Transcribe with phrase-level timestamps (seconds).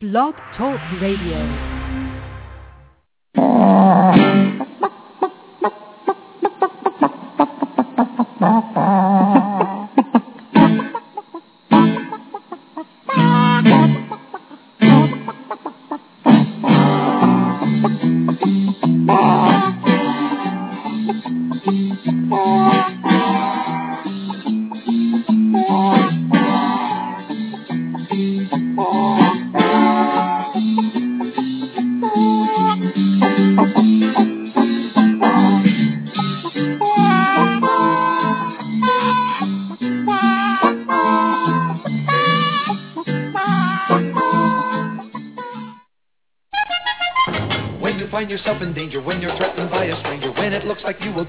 [0.00, 1.42] Blog Talk Radio.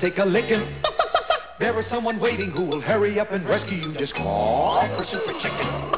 [0.09, 0.65] Take a licking,
[1.59, 3.93] there is someone waiting who will hurry up and rescue you.
[3.99, 5.91] Just call for Super Chicken.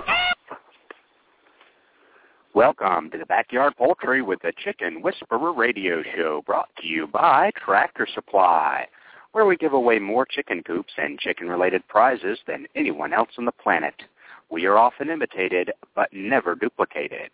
[2.53, 7.51] Welcome to the Backyard Poultry with the Chicken Whisperer radio show brought to you by
[7.55, 8.85] Tractor Supply,
[9.31, 13.53] where we give away more chicken coops and chicken-related prizes than anyone else on the
[13.53, 13.95] planet.
[14.49, 17.29] We are often imitated, but never duplicated.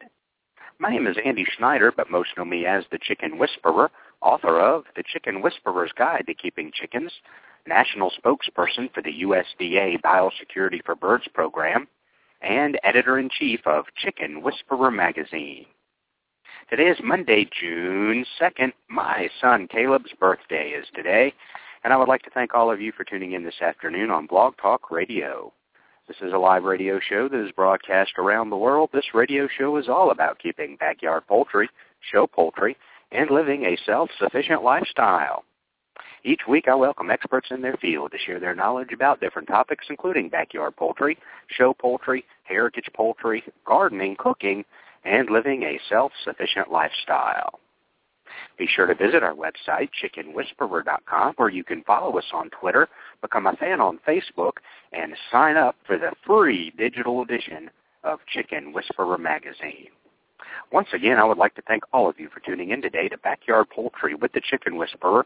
[0.77, 3.89] My name is Andy Schneider, but most know me as the Chicken Whisperer,
[4.21, 7.11] author of The Chicken Whisperer's Guide to Keeping Chickens,
[7.67, 11.87] national spokesperson for the USDA Biosecurity for Birds program,
[12.41, 15.65] and editor-in-chief of Chicken Whisperer magazine.
[16.69, 18.73] Today is Monday, June 2nd.
[18.89, 21.33] My son Caleb's birthday is today,
[21.83, 24.27] and I would like to thank all of you for tuning in this afternoon on
[24.27, 25.53] Blog Talk Radio.
[26.07, 28.89] This is a live radio show that is broadcast around the world.
[28.93, 31.69] This radio show is all about keeping backyard poultry,
[32.11, 32.77] show poultry,
[33.11, 35.43] and living a self-sufficient lifestyle.
[36.23, 39.85] Each week I welcome experts in their field to share their knowledge about different topics
[39.89, 44.65] including backyard poultry, show poultry, heritage poultry, gardening, cooking,
[45.05, 47.59] and living a self-sufficient lifestyle.
[48.57, 52.89] Be sure to visit our website, chickenwhisperer.com, where you can follow us on Twitter,
[53.21, 54.57] become a fan on Facebook,
[54.91, 57.69] and sign up for the free digital edition
[58.03, 59.89] of Chicken Whisperer magazine.
[60.71, 63.17] Once again, I would like to thank all of you for tuning in today to
[63.17, 65.25] Backyard Poultry with the Chicken Whisperer,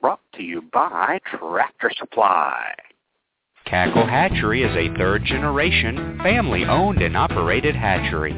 [0.00, 2.74] brought to you by Tractor Supply.
[3.64, 8.32] Cackle Hatchery is a third-generation, family-owned and operated hatchery.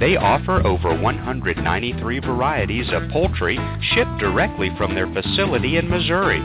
[0.00, 3.58] They offer over 193 varieties of poultry
[3.94, 6.40] shipped directly from their facility in Missouri.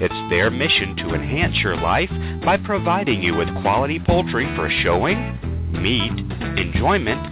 [0.00, 2.10] It's their mission to enhance your life
[2.44, 5.38] by providing you with quality poultry for showing,
[5.72, 6.12] meat,
[6.58, 7.31] enjoyment,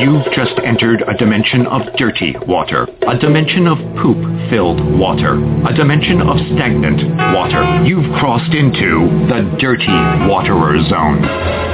[0.00, 5.34] You've just entered a dimension of dirty water, a dimension of poop-filled water,
[5.68, 7.04] a dimension of stagnant
[7.36, 7.84] water.
[7.84, 9.92] You've crossed into the dirty
[10.26, 11.69] waterer zone.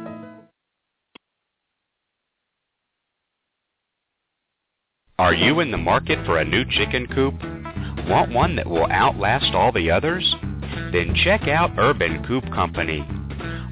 [5.17, 7.35] Are you in the market for a new chicken coop?
[8.09, 10.35] Want one that will outlast all the others?
[10.91, 13.07] Then check out Urban Coop Company.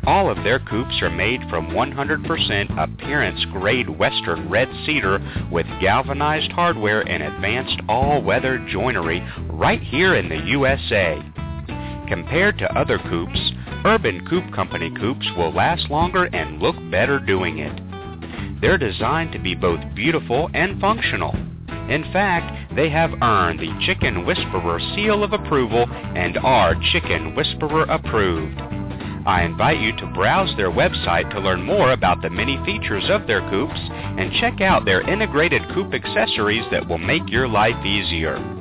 [0.07, 5.19] All of their coops are made from 100% appearance grade western red cedar
[5.51, 11.21] with galvanized hardware and advanced all-weather joinery right here in the USA.
[12.09, 13.39] Compared to other coops,
[13.85, 18.59] Urban Coop Company coops will last longer and look better doing it.
[18.61, 21.35] They're designed to be both beautiful and functional.
[21.89, 27.83] In fact, they have earned the Chicken Whisperer seal of approval and are Chicken Whisperer
[27.83, 28.59] approved.
[29.27, 33.27] I invite you to browse their website to learn more about the many features of
[33.27, 38.58] their coops and check out their integrated coop accessories that will make your life easier.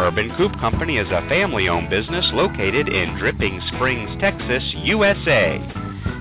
[0.00, 5.58] Urban Coop Company is a family-owned business located in Dripping Springs, Texas, USA.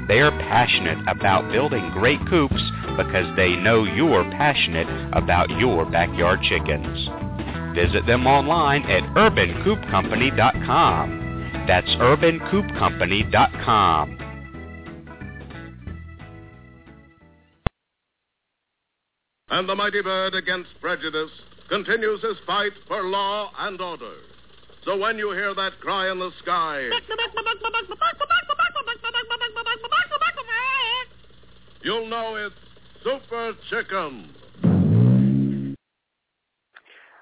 [0.09, 2.61] They are passionate about building great coops
[2.97, 7.07] because they know you're passionate about your backyard chickens.
[7.73, 11.63] Visit them online at urbancoopcompany.com.
[11.65, 14.17] That's urbancoopcompany.com.
[19.51, 21.31] And the mighty bird against prejudice
[21.69, 24.15] continues his fight for law and order.
[24.85, 26.89] So when you hear that cry in the sky,
[31.83, 32.55] you'll know it's
[33.03, 34.33] Super Chicken.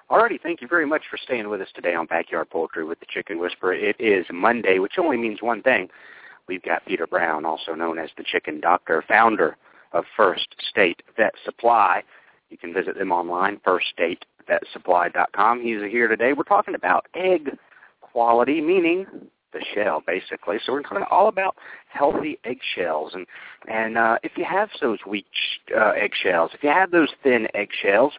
[0.09, 3.05] Alrighty, thank you very much for staying with us today on Backyard Poultry with the
[3.09, 3.73] Chicken Whisperer.
[3.73, 5.89] It is Monday, which only means one thing.
[6.47, 9.57] We've got Peter Brown, also known as the Chicken Doctor, founder
[9.91, 12.03] of First State Vet Supply.
[12.49, 13.59] You can visit them online,
[14.47, 15.61] firststatevetsupply.com.
[15.61, 16.33] He's here today.
[16.33, 17.57] We're talking about egg
[18.01, 19.05] quality, meaning
[19.53, 20.57] the shell, basically.
[20.65, 21.55] So we're talking all about
[21.89, 23.25] healthy eggshells, and
[23.67, 25.25] and uh, if you have those weak
[25.75, 28.13] uh, eggshells, if you have those thin eggshells,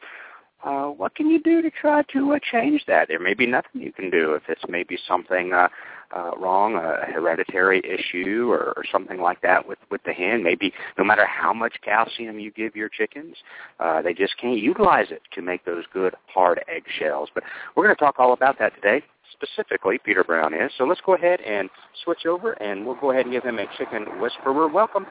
[0.64, 3.08] uh, what can you do to try to uh, change that?
[3.08, 5.68] There may be nothing you can do if it's maybe something uh,
[6.14, 10.42] uh, wrong, a hereditary issue or, or something like that with with the hen.
[10.42, 13.36] Maybe no matter how much calcium you give your chickens,
[13.80, 17.30] uh, they just can't utilize it to make those good hard eggshells.
[17.34, 17.44] But
[17.74, 19.04] we're going to talk all about that today.
[19.32, 20.72] Specifically, Peter Brown is.
[20.78, 21.70] So let's go ahead and
[22.04, 25.06] switch over, and we'll go ahead and give him a chicken whisperer welcome.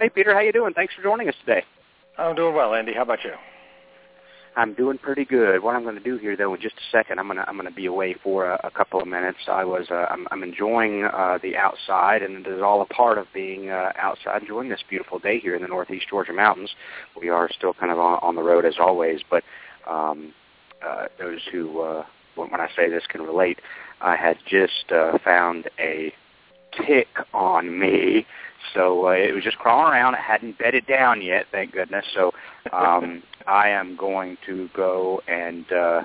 [0.00, 0.74] Hey, Peter, how you doing?
[0.74, 1.62] Thanks for joining us today.
[2.18, 2.92] I'm doing well, Andy.
[2.92, 3.32] How about you?
[4.56, 5.62] I'm doing pretty good.
[5.62, 7.56] What I'm going to do here, though, in just a second, I'm going to I'm
[7.56, 9.38] going to be away for a, a couple of minutes.
[9.48, 13.18] I was uh, I'm, I'm enjoying uh, the outside, and it is all a part
[13.18, 16.70] of being uh, outside, enjoying this beautiful day here in the Northeast Georgia mountains.
[17.20, 19.42] We are still kind of on, on the road as always, but
[19.88, 20.32] um,
[20.86, 22.04] uh, those who uh,
[22.36, 23.60] when I say this can relate,
[24.00, 26.12] I had just uh, found a
[26.86, 28.26] tick on me
[28.72, 30.14] so uh, it was just crawling around.
[30.14, 32.04] It hadn't bedded down yet, thank goodness.
[32.14, 32.32] So
[32.72, 36.02] um, I am going to go and uh,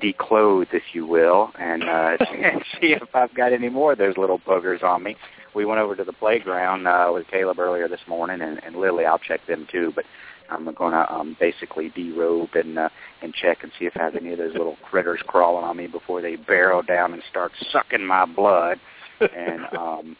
[0.00, 4.16] declothe, if you will, and, uh, and see if I've got any more of those
[4.16, 5.16] little boogers on me.
[5.54, 9.06] We went over to the playground uh, with Caleb earlier this morning, and, and Lily.
[9.06, 10.04] I'll check them too, but
[10.50, 12.88] I'm going to um, basically derobe and uh,
[13.22, 15.86] and check and see if I have any of those little critters crawling on me
[15.86, 18.78] before they barrel down and start sucking my blood.
[19.20, 20.16] And um,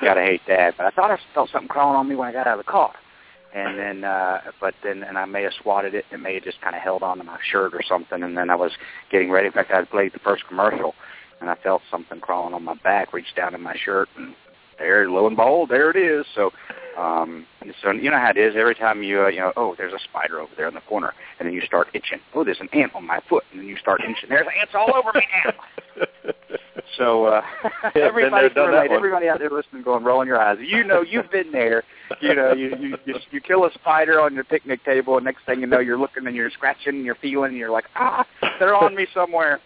[0.00, 0.74] I gotta hate that.
[0.76, 2.70] But I thought I felt something crawling on me when I got out of the
[2.70, 2.94] car.
[3.54, 6.06] And then, uh, but then, and I may have swatted it.
[6.10, 8.22] And it may have just kind of held onto my shirt or something.
[8.22, 8.72] And then I was
[9.10, 9.46] getting ready.
[9.46, 10.94] In fact, I played the first commercial,
[11.40, 13.12] and I felt something crawling on my back.
[13.12, 14.34] Reached down in my shirt, and
[14.82, 16.26] there, lo and behold, there it is.
[16.34, 16.50] So,
[16.98, 17.46] um,
[17.82, 18.54] so you know how it is.
[18.56, 21.14] Every time you, uh, you know, oh, there's a spider over there in the corner,
[21.38, 22.18] and then you start itching.
[22.34, 24.28] Oh, there's an ant on my foot, and then you start itching.
[24.28, 26.04] There's ants all over me now.
[26.98, 27.42] so uh,
[27.94, 28.90] Yeah, everybody there, can that relate.
[28.90, 30.58] Everybody out there listening, going, rolling your eyes.
[30.60, 31.84] You know, you've been there.
[32.20, 35.46] You know, you you you, you kill a spider on your picnic table, and next
[35.46, 38.26] thing you know, you're looking and you're scratching, and you're feeling, and you're like, ah,
[38.58, 39.60] they're on me somewhere.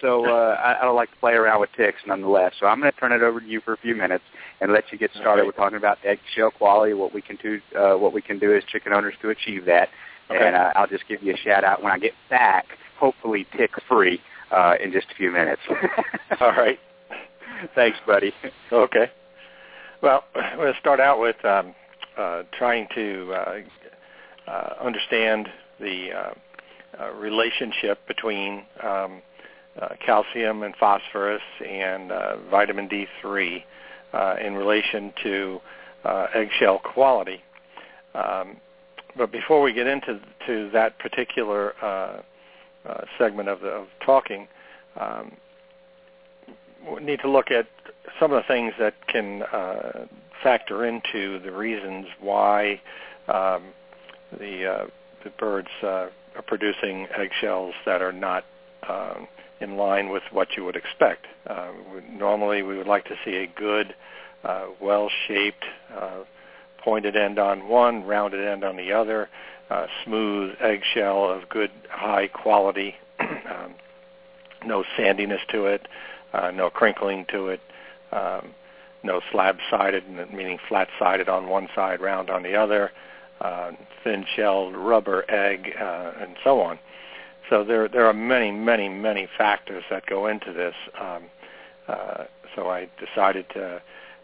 [0.00, 2.54] So uh, I, I don't like to play around with ticks, nonetheless.
[2.58, 4.24] So I'm going to turn it over to you for a few minutes
[4.60, 5.42] and let you get started.
[5.42, 5.46] Okay.
[5.46, 8.64] We're talking about eggshell quality, what we can do, uh, what we can do as
[8.64, 9.88] chicken owners to achieve that.
[10.30, 10.46] Okay.
[10.46, 12.66] And uh, I'll just give you a shout out when I get back,
[12.98, 15.60] hopefully tick free, uh, in just a few minutes.
[16.40, 16.78] All right.
[17.74, 18.32] Thanks, buddy.
[18.72, 19.10] Okay.
[20.02, 20.24] Well,
[20.56, 21.74] we'll start out with um,
[22.16, 23.60] uh, trying to uh,
[24.50, 29.22] uh, understand the uh, uh, relationship between um,
[29.80, 33.62] uh, calcium and phosphorus and uh, vitamin D3
[34.12, 35.60] uh, in relation to
[36.04, 37.42] uh, eggshell quality.
[38.14, 38.56] Um,
[39.16, 42.22] but before we get into to that particular uh,
[42.88, 44.48] uh, segment of, the, of talking,
[44.98, 45.32] um,
[46.94, 47.66] we need to look at
[48.18, 50.06] some of the things that can uh,
[50.42, 52.80] factor into the reasons why
[53.28, 53.64] um,
[54.38, 54.86] the uh,
[55.24, 58.44] the birds uh, are producing eggshells that are not
[58.88, 59.28] um,
[59.60, 61.26] in line with what you would expect.
[61.46, 61.72] Uh,
[62.10, 63.94] normally, we would like to see a good,
[64.44, 65.64] uh, well-shaped,
[65.94, 66.20] uh,
[66.78, 69.28] pointed end on one, rounded end on the other,
[69.70, 73.74] uh, smooth eggshell of good, high quality, um,
[74.64, 75.86] no sandiness to it,
[76.32, 77.60] uh, no crinkling to it,
[78.12, 78.54] um,
[79.02, 82.90] no slab-sided, meaning flat-sided on one side, round on the other,
[83.40, 83.72] uh,
[84.04, 86.78] thin-shelled rubber egg, uh, and so on.
[87.50, 90.74] So there there are many, many, many factors that go into this.
[90.98, 91.24] Um,
[91.88, 93.82] uh, so I decided to,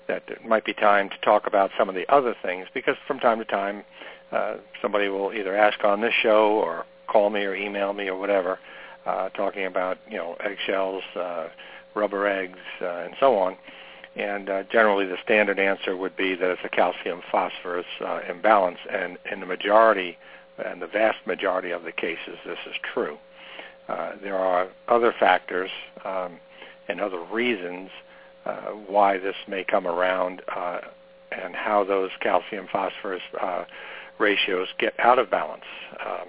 [0.08, 3.18] that it might be time to talk about some of the other things because from
[3.18, 3.84] time to time
[4.32, 8.18] uh, somebody will either ask on this show or call me or email me or
[8.18, 8.58] whatever,
[9.04, 11.48] uh, talking about you know eggshells, uh,
[11.94, 13.56] rubber eggs, uh, and so on.
[14.14, 18.78] And uh, generally, the standard answer would be that it's a calcium phosphorus uh, imbalance,
[18.90, 20.16] and in the majority
[20.64, 23.18] and the vast majority of the cases, this is true.
[23.88, 25.70] Uh, there are other factors
[26.04, 26.38] um,
[26.88, 27.90] and other reasons
[28.44, 30.80] uh, why this may come around uh,
[31.32, 33.64] and how those calcium phosphorus uh,
[34.18, 35.64] ratios get out of balance.
[36.04, 36.28] Um,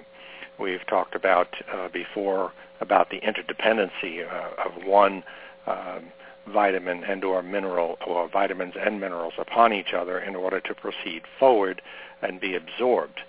[0.60, 5.24] we've talked about uh, before about the interdependency uh, of one
[5.65, 6.05] um,
[6.51, 11.24] vitamin and or mineral or vitamins and minerals upon each other in order to proceed
[11.39, 11.81] forward
[12.22, 13.19] and be absorbed.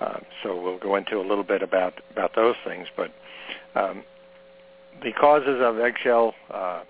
[0.00, 3.10] Um, so we'll go into a little bit about about those things, but
[3.74, 4.04] um,
[5.02, 6.82] the causes of eggshell, uh,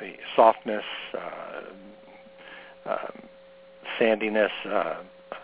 [0.00, 3.22] the softness, uh, um,
[3.98, 4.96] sandiness, uh,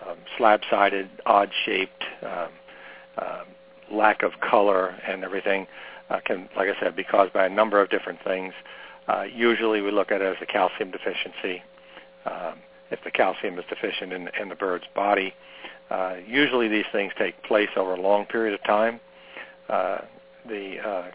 [0.06, 2.49] um, slab-sided, odd-shaped, um,
[3.18, 3.44] uh,
[3.90, 5.66] lack of color, and everything
[6.11, 8.52] uh, can, like I said, be caused by a number of different things.
[9.08, 11.62] Uh, usually, we look at it as a calcium deficiency.
[12.26, 12.54] Um,
[12.90, 15.51] if the calcium is deficient in, in the bird's body, uh,
[16.26, 19.00] usually these things take place over a long period of time.
[19.68, 19.99] Uh,
[20.49, 21.11] the uh,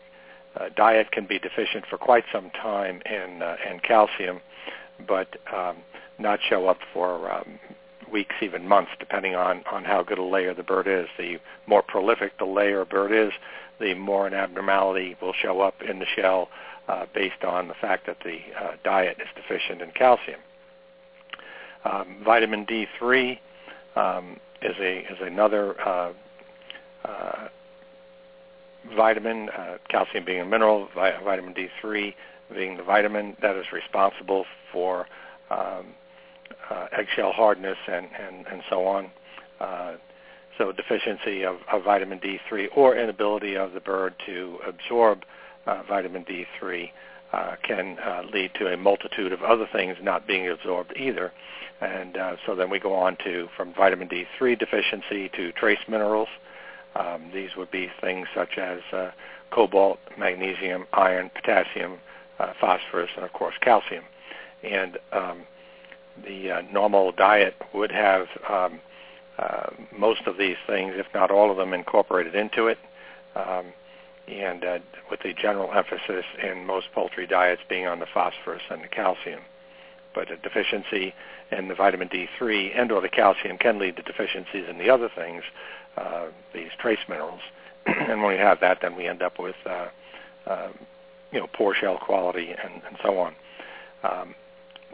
[0.59, 4.39] uh, diet can be deficient for quite some time in, uh, in calcium,
[5.07, 5.77] but um,
[6.17, 7.59] not show up for um,
[8.11, 11.07] weeks, even months, depending on, on how good a layer the bird is.
[11.17, 13.33] The more prolific the layer a bird is,
[13.79, 16.49] the more an abnormality will show up in the shell
[16.87, 20.39] uh, based on the fact that the uh, diet is deficient in calcium.
[21.85, 23.39] Um, vitamin D3
[23.95, 26.13] um, is a is another uh,
[27.05, 27.47] uh,
[28.95, 32.13] vitamin, uh, calcium being a mineral, vi- vitamin D3
[32.53, 35.05] being the vitamin that is responsible for
[35.49, 35.87] um,
[36.69, 39.11] uh, eggshell hardness and, and, and so on.
[39.59, 39.95] Uh,
[40.57, 45.23] so deficiency of, of vitamin D3 or inability of the bird to absorb
[45.65, 46.89] uh, vitamin D3
[47.37, 51.31] uh, can uh, lead to a multitude of other things not being absorbed either.
[51.79, 56.29] And uh, so then we go on to from vitamin D3 deficiency to trace minerals.
[56.95, 59.11] Um, these would be things such as uh,
[59.51, 61.99] cobalt, magnesium, iron, potassium,
[62.39, 64.03] uh, phosphorus, and of course calcium.
[64.63, 65.41] And um,
[66.25, 68.79] the uh, normal diet would have um,
[69.37, 72.79] uh, most of these things, if not all of them, incorporated into it.
[73.35, 73.65] Um,
[74.27, 74.79] and uh,
[75.09, 79.41] with the general emphasis in most poultry diets being on the phosphorus and the calcium.
[80.13, 81.13] But a deficiency
[81.51, 85.09] in the vitamin D3 and or the calcium can lead to deficiencies in the other
[85.13, 85.43] things,
[85.97, 87.41] uh, these trace minerals.
[87.85, 89.87] and when we have that, then we end up with uh,
[90.45, 90.69] uh,
[91.31, 93.33] you know poor shell quality and, and so on.
[94.03, 94.35] Um,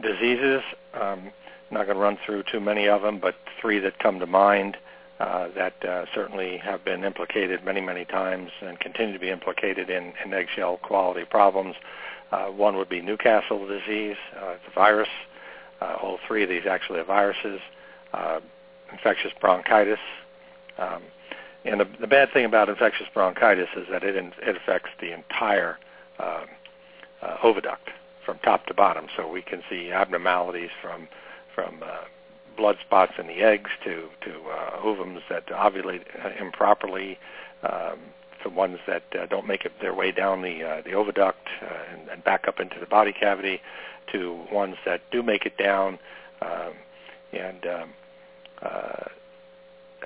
[0.02, 0.62] diseases,
[1.00, 1.30] um,
[1.70, 4.76] not going to run through too many of them, but three that come to mind
[5.18, 10.12] that uh, certainly have been implicated many, many times and continue to be implicated in,
[10.24, 11.74] in eggshell quality problems.
[12.32, 14.16] Uh, one would be Newcastle disease.
[14.36, 15.08] Uh, it's a virus.
[15.80, 17.60] Uh, all three of these actually are viruses.
[18.12, 18.40] Uh,
[18.92, 19.98] infectious bronchitis.
[20.78, 21.02] Um,
[21.64, 25.12] and the, the bad thing about infectious bronchitis is that it, in, it affects the
[25.12, 25.78] entire
[26.18, 26.44] uh,
[27.22, 27.90] uh, oviduct
[28.24, 29.06] from top to bottom.
[29.16, 31.08] So we can see abnormalities from
[31.54, 32.04] from uh,
[32.56, 37.18] blood spots in the eggs to to uh, ovums that ovulate uh, improperly,
[37.62, 37.98] um,
[38.42, 41.92] to ones that uh, don't make it their way down the uh, the oviduct uh,
[41.92, 43.60] and, and back up into the body cavity,
[44.12, 45.98] to ones that do make it down
[46.42, 46.72] um,
[47.32, 47.90] and um,
[48.62, 49.04] uh,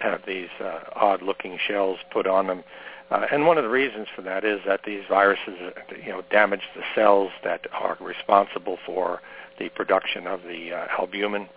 [0.00, 2.62] have these uh, odd-looking shells put on them.
[3.10, 6.22] Uh, and one of the reasons for that is that these viruses, uh, you know,
[6.30, 9.20] damage the cells that are responsible for
[9.58, 11.48] the production of the uh, albumin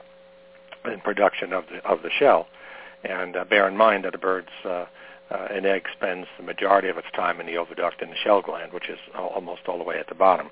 [0.83, 2.47] and production of the of the shell.
[3.03, 4.85] And uh, bear in mind that a bird's uh,
[5.31, 8.41] uh, an egg spends the majority of its time in the oviduct in the shell
[8.41, 10.49] gland, which is almost all the way at the bottom.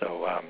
[0.00, 0.46] So, um,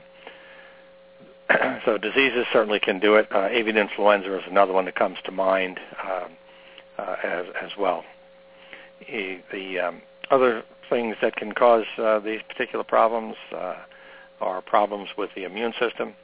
[1.85, 3.29] so diseases certainly can do it.
[3.31, 6.33] Uh, avian influenza is another one that comes to mind um,
[6.99, 8.05] uh, as as well.
[9.01, 13.77] He, the um, other things that can cause uh, these particular problems uh,
[14.41, 16.15] are problems with the immune system,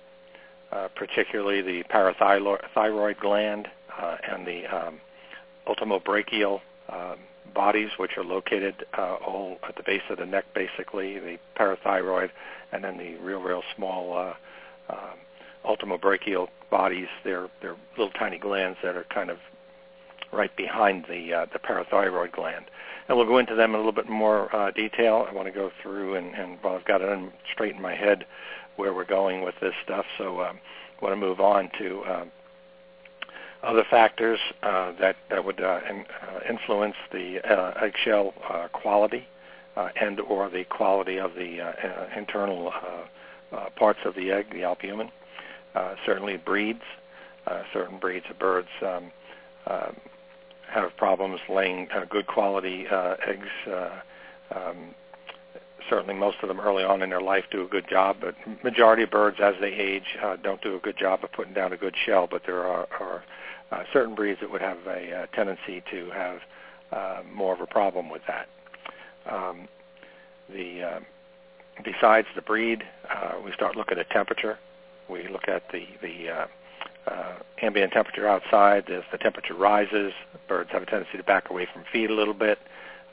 [0.73, 3.69] uh, particularly the parathyroid gland
[4.01, 5.01] uh, and the um,
[5.67, 7.17] ultimobranchial um,
[7.55, 12.31] bodies, which are located uh, all at the base of the neck, basically the parathyroid,
[12.73, 14.35] and then the real, real small uh,
[14.93, 15.19] um,
[15.65, 17.09] ultimobranchial bodies.
[17.25, 19.39] They're they're little tiny glands that are kind of
[20.33, 22.67] right behind the uh, the parathyroid gland.
[23.09, 25.27] And we'll go into them in a little bit more uh, detail.
[25.29, 28.27] I want to go through and, and well, I've got it straight in my head
[28.79, 30.07] where we're going with this stuff.
[30.17, 30.59] So um,
[31.01, 32.33] I want to move on to um,
[33.63, 39.27] other factors uh, that that would uh, in, uh, influence the uh, eggshell uh, quality
[39.77, 41.59] uh, and or the quality of the
[42.17, 42.73] internal
[43.77, 45.11] parts of the egg, the albumin.
[45.75, 46.83] Uh, certainly breeds.
[47.73, 49.11] Certain breeds of birds um,
[49.67, 49.91] uh,
[50.71, 52.87] have problems laying good quality
[53.27, 53.49] eggs.
[55.89, 58.35] Uh, certainly, most of them early on in their life do a good job, but
[58.63, 61.73] majority of birds, as they age, uh, don't do a good job of putting down
[61.73, 62.29] a good shell.
[62.31, 63.25] But there are, are
[63.73, 66.41] uh, certain breeds that would have a, a tendency to have
[66.93, 68.49] uh, more of a problem with that.
[69.31, 69.69] Um,
[70.49, 71.01] the uh,
[71.85, 74.59] besides the breed, uh, we start looking at temperature.
[75.09, 76.47] We look at the the uh,
[77.11, 78.91] uh, ambient temperature outside.
[78.91, 80.13] As the temperature rises,
[80.49, 82.59] birds have a tendency to back away from feed a little bit,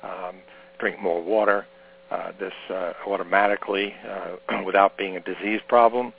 [0.04, 0.38] um,
[0.80, 1.66] drink more water.
[2.12, 6.14] Uh, this uh, automatically, uh, without being a disease problem,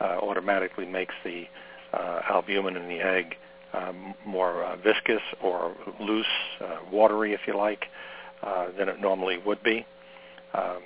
[0.00, 1.46] uh, automatically makes the
[1.92, 3.36] uh, albumin in the egg
[3.74, 6.26] um, more uh, viscous or loose,
[6.60, 7.86] uh, watery, if you like,
[8.42, 9.84] uh, than it normally would be.
[10.54, 10.82] Um,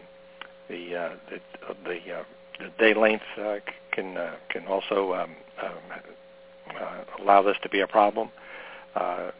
[0.69, 1.41] the, uh, the
[1.85, 2.25] the, uh,
[2.59, 3.57] the day length uh,
[3.93, 6.01] can uh, can also um, um,
[6.81, 8.31] uh, allow this to be a problem.
[8.95, 9.31] Uh,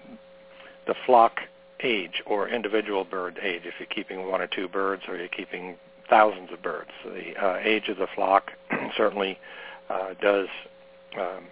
[0.87, 1.41] the flock
[1.83, 5.77] age or individual bird age, if you're keeping one or two birds or you're keeping
[6.09, 8.53] thousands of birds, the uh, age of the flock
[8.97, 9.39] certainly
[9.91, 10.49] uh, does
[11.19, 11.45] um,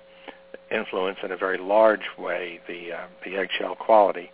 [0.70, 4.30] influence in a very large way the uh, the eggshell quality.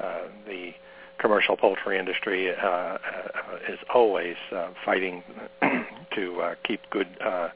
[0.00, 0.72] Uh, the
[1.18, 2.98] commercial poultry industry uh, uh,
[3.68, 5.22] is always uh, fighting
[6.14, 7.48] to uh, keep good uh,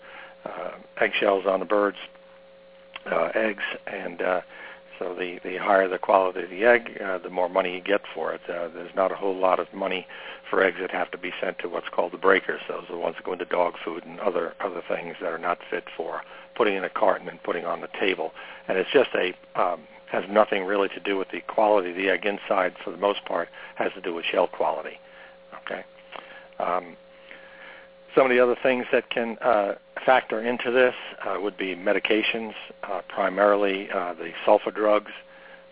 [0.45, 1.97] uh, eggshells on the birds'
[3.11, 4.41] uh, eggs, and uh,
[4.99, 8.03] so the the higher the quality of the egg, uh, the more money you get
[8.15, 8.41] for it.
[8.49, 10.07] Uh, there's not a whole lot of money
[10.49, 12.61] for eggs that have to be sent to what's called the breakers.
[12.69, 15.39] Those are the ones that go into dog food and other other things that are
[15.39, 16.23] not fit for
[16.55, 18.33] putting in a carton and putting on the table.
[18.69, 22.09] And it's just a um, has nothing really to do with the quality of the
[22.09, 22.75] egg inside.
[22.85, 24.99] For the most part, has to do with shell quality.
[25.65, 25.85] Okay.
[26.61, 26.97] Um,
[28.15, 29.75] some of the other things that can uh,
[30.07, 30.95] factor into this
[31.27, 32.53] uh, would be medications,
[32.85, 35.11] uh, primarily uh, the sulfa drugs.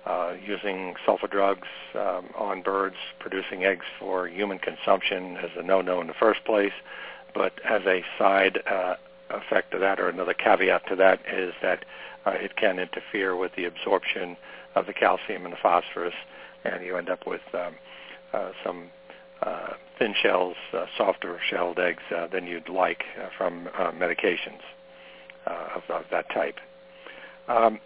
[0.05, 6.01] Uh, using sulfa drugs um, on birds producing eggs for human consumption is a no-no
[6.01, 6.73] in the first place,
[7.37, 8.97] but as a side uh,
[9.31, 11.85] effect to that, or another caveat to that, is that
[12.27, 14.37] it can interfere with the absorption
[14.75, 16.15] of the calcium and the phosphorus,
[16.65, 17.77] and you end up with um,
[18.65, 18.91] some
[19.43, 24.61] uh, thin shells, uh, softer shelled eggs uh, than you'd like uh, from uh, medications
[25.47, 26.57] uh, of, of that type.
[27.49, 27.81] Um,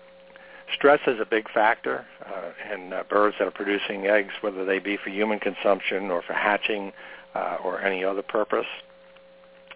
[0.75, 4.79] stress is a big factor uh, in uh, birds that are producing eggs, whether they
[4.79, 6.93] be for human consumption or for hatching
[7.35, 8.67] uh, or any other purpose.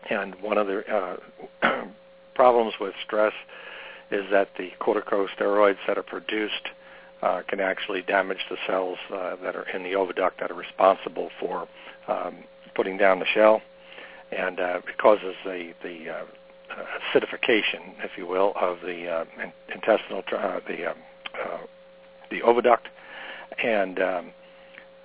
[0.08, 1.18] And one of the
[1.62, 1.84] uh,
[2.34, 3.34] problems with stress
[4.10, 6.68] is that the corticosteroids that are produced
[7.22, 11.30] uh, can actually damage the cells uh, that are in the oviduct that are responsible
[11.38, 11.68] for
[12.08, 12.38] um,
[12.74, 13.60] putting down the shell,
[14.32, 16.24] and uh, it causes the the uh,
[17.14, 19.24] acidification, if you will, of the uh,
[19.74, 20.98] intestinal uh, the um,
[21.34, 21.58] uh,
[22.30, 22.86] the oviduct,
[23.62, 24.30] and um,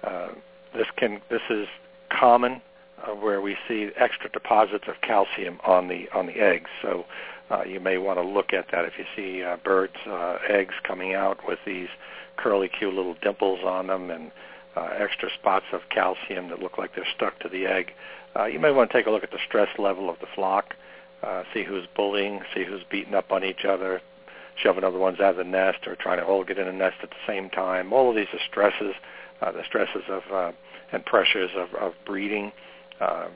[0.03, 0.29] uh,
[0.73, 1.67] this can this is
[2.09, 2.61] common
[3.03, 6.69] uh, where we see extra deposits of calcium on the on the eggs.
[6.81, 7.05] So
[7.51, 10.73] uh, you may want to look at that if you see uh, birds' uh, eggs
[10.83, 11.89] coming out with these
[12.37, 14.31] curly, cute little dimples on them and
[14.75, 17.93] uh, extra spots of calcium that look like they're stuck to the egg.
[18.35, 20.75] Uh, you may want to take a look at the stress level of the flock,
[21.23, 24.01] uh, see who's bullying, see who's beating up on each other,
[24.61, 26.97] shoving other ones out of the nest, or trying to all get in a nest
[27.03, 27.93] at the same time.
[27.93, 28.95] All of these are stresses,
[29.41, 30.51] uh, the stresses of uh,
[30.91, 32.51] and pressures of, of breeding.
[32.99, 33.27] Uh,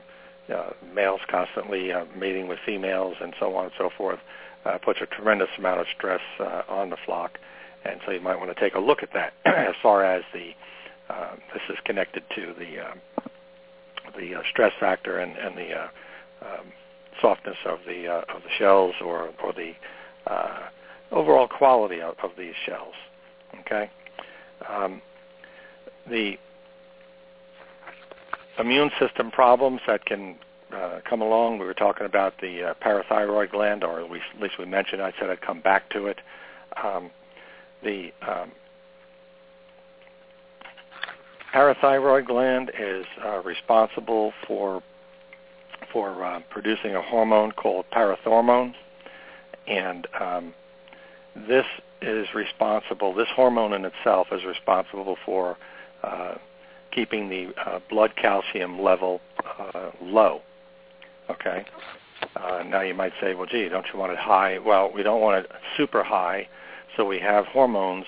[0.50, 4.18] uh, males constantly uh, mating with females and so on and so forth
[4.64, 7.38] uh, puts a tremendous amount of stress uh, on the flock.
[7.84, 10.52] And so you might want to take a look at that as far as the
[11.08, 12.94] uh, this is connected to the uh,
[14.16, 15.88] the uh, stress factor and, and the uh,
[16.42, 16.72] um,
[17.20, 19.72] softness of the uh, of the shells or or the
[20.26, 20.68] uh,
[21.10, 22.94] overall quality of, of these shells.
[23.60, 23.90] Okay,
[24.68, 25.02] um,
[26.08, 26.38] the
[28.60, 30.36] immune system problems that can
[30.72, 31.58] uh, come along.
[31.58, 35.02] We were talking about the uh, parathyroid gland, or at least, at least we mentioned.
[35.02, 36.20] I said I'd come back to it.
[36.82, 37.10] Um,
[37.82, 38.52] the um,
[41.52, 44.82] parathyroid gland is uh, responsible for
[45.92, 48.74] for uh, producing a hormone called parathormone,
[49.66, 50.54] and um,
[51.34, 51.66] this
[52.00, 53.12] is responsible.
[53.14, 55.56] This hormone in itself is responsible for
[56.04, 56.34] uh,
[56.92, 59.20] keeping the uh, blood calcium level
[59.58, 60.40] uh, low.
[61.30, 61.64] Okay.
[62.36, 64.58] Uh, now you might say, well, gee, don't you want it high?
[64.58, 66.48] Well, we don't want it super high,
[66.96, 68.04] so we have hormones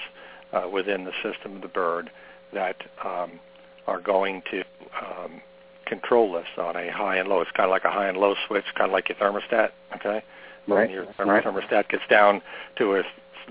[0.52, 2.10] uh, within the system of the bird
[2.52, 3.40] that um,
[3.86, 4.60] are going to
[5.00, 5.40] um,
[5.86, 7.40] control this on a high and low.
[7.40, 9.70] It's kind of like a high and low switch, kind of like your thermostat.
[9.96, 10.22] Okay.
[10.66, 10.88] Right.
[10.88, 11.44] When your right.
[11.44, 12.40] thermostat gets down
[12.76, 13.02] to a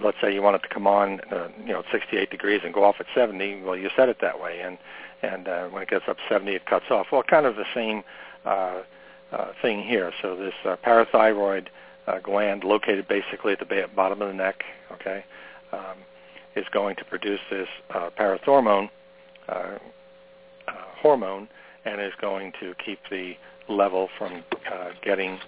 [0.02, 2.84] let's say you want it to come on, uh, you know, 68 degrees and go
[2.84, 3.62] off at 70.
[3.62, 4.78] Well, you set it that way, and
[5.22, 7.08] and uh, when it gets up 70, it cuts off.
[7.12, 8.04] Well, kind of the same
[8.46, 8.82] uh,
[9.32, 10.12] uh, thing here.
[10.22, 11.68] So this uh, parathyroid
[12.08, 15.24] uh, gland, located basically at the bottom of the neck, okay,
[15.72, 15.98] um,
[16.56, 18.90] is going to produce this uh, parathormone
[19.48, 19.78] uh,
[20.68, 20.72] uh,
[21.02, 21.48] hormone,
[21.86, 23.34] and is going to keep the
[23.70, 25.40] level from uh, getting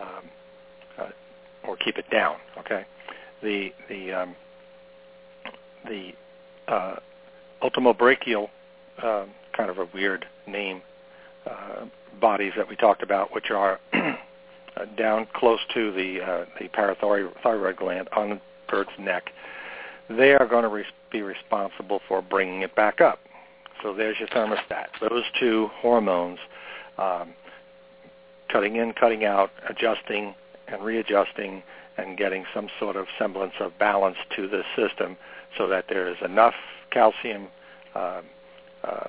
[0.00, 0.24] um,
[1.66, 2.36] or keep it down.
[2.58, 2.84] Okay,
[3.42, 4.36] the the um,
[5.88, 6.12] the
[6.68, 6.96] uh,
[7.62, 8.48] ultimobranchial
[9.02, 9.24] uh,
[9.56, 10.82] kind of a weird name
[11.46, 11.84] uh,
[12.20, 17.76] bodies that we talked about, which are uh, down close to the uh, the parathyroid
[17.76, 19.30] gland on the bird's neck,
[20.08, 23.20] they are going to re- be responsible for bringing it back up.
[23.82, 24.86] So there's your thermostat.
[25.00, 26.38] Those two hormones,
[26.98, 27.34] um,
[28.48, 30.34] cutting in, cutting out, adjusting
[30.68, 31.62] and readjusting,
[31.96, 35.16] and getting some sort of semblance of balance to the system,
[35.56, 36.54] so that there is enough
[36.90, 37.48] calcium.
[37.94, 38.22] Uh,
[38.84, 39.08] uh,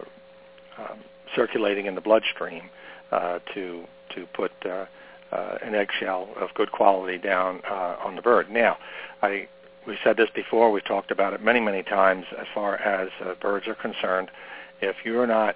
[0.77, 0.99] um,
[1.35, 2.69] circulating in the bloodstream
[3.11, 3.85] uh, to
[4.15, 4.85] to put uh,
[5.31, 8.49] uh, an eggshell of good quality down uh, on the bird.
[8.49, 8.77] Now,
[9.21, 9.47] I
[9.87, 10.71] we said this before.
[10.71, 12.25] We've talked about it many many times.
[12.37, 13.09] As far as
[13.41, 14.29] birds are concerned,
[14.81, 15.55] if you're not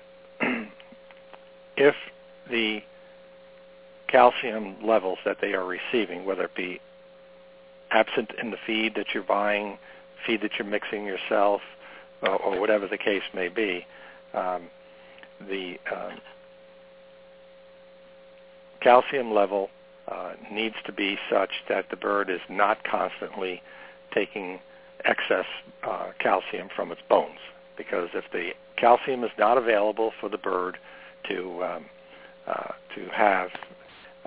[1.78, 1.96] if
[2.50, 2.82] the
[4.08, 6.80] calcium levels that they are receiving, whether it be
[7.92, 9.78] absent in the feed that you're buying,
[10.26, 11.62] feed that you're mixing yourself,
[12.22, 13.86] or, or whatever the case may be,
[14.34, 14.70] um,
[15.48, 16.20] the um,
[18.82, 19.70] calcium level
[20.08, 23.62] uh, needs to be such that the bird is not constantly
[24.14, 24.60] taking
[25.06, 25.46] excess
[25.84, 27.40] uh, calcium from its bones.
[27.78, 30.78] Because if the calcium is not available for the bird
[31.30, 31.86] to um,
[32.48, 33.50] uh, to have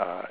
[0.00, 0.22] uh,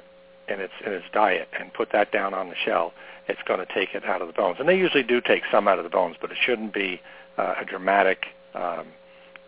[0.48, 2.92] in its in its diet and put that down on the shell,
[3.28, 4.58] it's going to take it out of the bones.
[4.60, 7.00] And they usually do take some out of the bones, but it shouldn't be
[7.38, 8.88] uh, a dramatic um,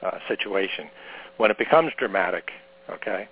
[0.02, 0.90] uh, situation.
[1.38, 2.52] When it becomes dramatic,
[2.90, 3.28] okay,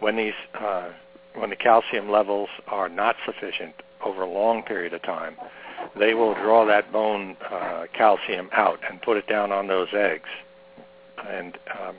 [0.00, 0.90] when these uh,
[1.34, 5.36] when the calcium levels are not sufficient over a long period of time,
[5.98, 10.28] they will draw that bone uh, calcium out and put it down on those eggs.
[11.26, 11.96] And um,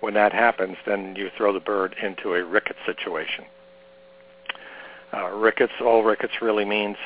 [0.00, 3.44] when that happens, then you throw the bird into a rickets situation.
[5.12, 6.96] Uh, rickets, all rickets really means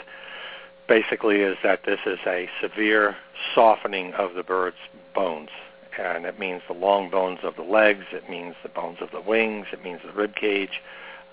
[0.88, 3.16] basically is that this is a severe
[3.54, 4.76] softening of the bird's
[5.14, 5.50] bones
[5.98, 9.20] and it means the long bones of the legs, it means the bones of the
[9.20, 10.80] wings, it means the rib cage.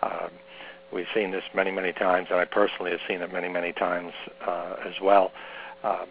[0.03, 0.31] Um,
[0.91, 4.13] we've seen this many, many times, and I personally have seen it many, many times
[4.45, 5.31] uh, as well
[5.83, 6.07] um,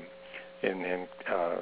[0.62, 1.56] in, in uh,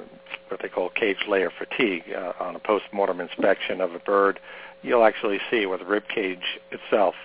[0.47, 2.03] what they call cage layer fatigue.
[2.15, 4.39] Uh, on a post-mortem inspection of a bird,
[4.81, 7.15] you'll actually see where the rib cage itself,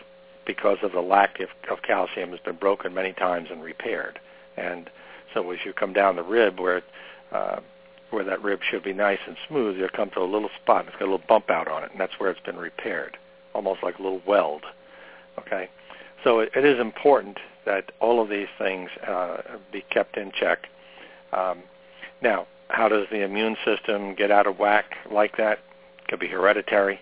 [0.46, 4.18] because of the lack of, of calcium, has been broken many times and repaired.
[4.56, 4.90] And
[5.34, 6.82] so as you come down the rib where
[7.32, 7.60] uh,
[8.10, 10.92] where that rib should be nice and smooth, you'll come to a little spot it's
[10.96, 13.16] got a little bump out on it, and that's where it's been repaired,
[13.54, 14.64] almost like a little weld.
[15.38, 15.70] Okay,
[16.22, 19.38] so it, it is important that all of these things uh,
[19.72, 20.66] be kept in check.
[21.32, 21.62] Um,
[22.20, 25.60] now, how does the immune system get out of whack like that?
[26.08, 27.00] Could be hereditary.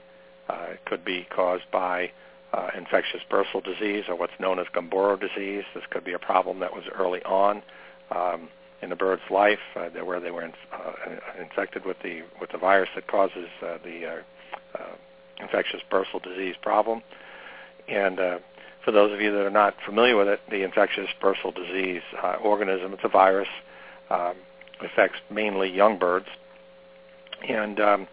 [0.48, 2.12] Uh, it could be caused by
[2.52, 5.64] uh, infectious bursal disease or what's known as Gumboro disease.
[5.74, 7.62] This could be a problem that was early on.
[8.10, 8.48] Um,
[8.82, 10.92] in the bird's life, uh, where they were in, uh,
[11.40, 14.96] infected with the with the virus that causes uh, the uh, uh,
[15.40, 17.02] infectious bursal disease problem.
[17.88, 18.38] And uh,
[18.84, 22.36] for those of you that are not familiar with it, the infectious bursal disease uh,
[22.42, 23.48] organism, it's a virus,
[24.08, 24.36] um,
[24.82, 26.26] affects mainly young birds,
[27.46, 28.08] and um,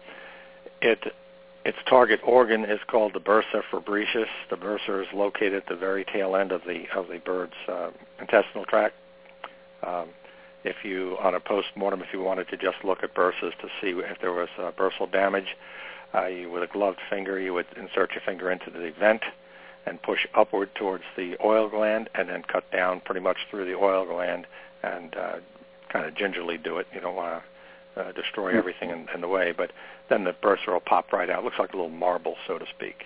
[0.82, 0.98] it
[1.68, 4.30] its target organ is called the bursa Fabricius.
[4.48, 7.90] The bursa is located at the very tail end of the of the bird's uh,
[8.18, 8.94] intestinal tract.
[9.86, 10.08] Um,
[10.64, 13.90] if you, on a post-mortem, if you wanted to just look at bursas to see
[13.90, 15.56] if there was uh, bursal damage,
[16.14, 19.22] uh, you, with a gloved finger, you would insert your finger into the vent
[19.84, 23.74] and push upward towards the oil gland, and then cut down pretty much through the
[23.74, 24.46] oil gland
[24.82, 25.36] and uh,
[25.90, 26.86] kind of gingerly do it.
[26.94, 27.47] You don't want to
[27.98, 29.70] uh, destroy everything in, in the way, but
[30.08, 31.40] then the bursa will pop right out.
[31.40, 33.04] It looks like a little marble, so to speak.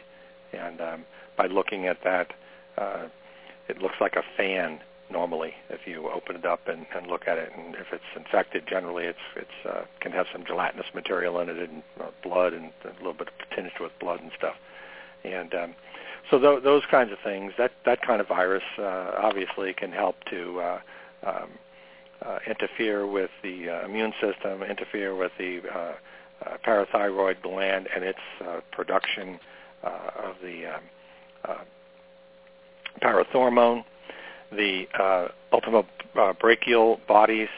[0.52, 1.05] And um,
[1.37, 2.33] by looking at that,
[2.76, 3.07] uh,
[3.68, 7.38] it looks like a fan normally if you open it up and, and look at
[7.38, 7.50] it.
[7.57, 11.59] And if it's infected, generally it's it's uh, can have some gelatinous material in it
[11.59, 14.55] and uh, blood and a little bit tinged with blood and stuff.
[15.24, 15.74] And um,
[16.31, 20.16] so th- those kinds of things, that that kind of virus uh, obviously can help
[20.31, 20.81] to uh,
[21.26, 21.50] um,
[22.24, 28.04] uh, interfere with the uh, immune system, interfere with the uh, uh, parathyroid gland and
[28.04, 29.38] its uh, production
[29.85, 30.82] uh, of the um,
[31.44, 31.58] uh,
[33.02, 33.85] parathormone.
[34.50, 35.85] The uh, ultima
[36.18, 37.48] uh, brachial bodies,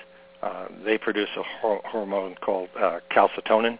[0.42, 3.78] uh, they produce a hor- hormone called uh, calcitonin,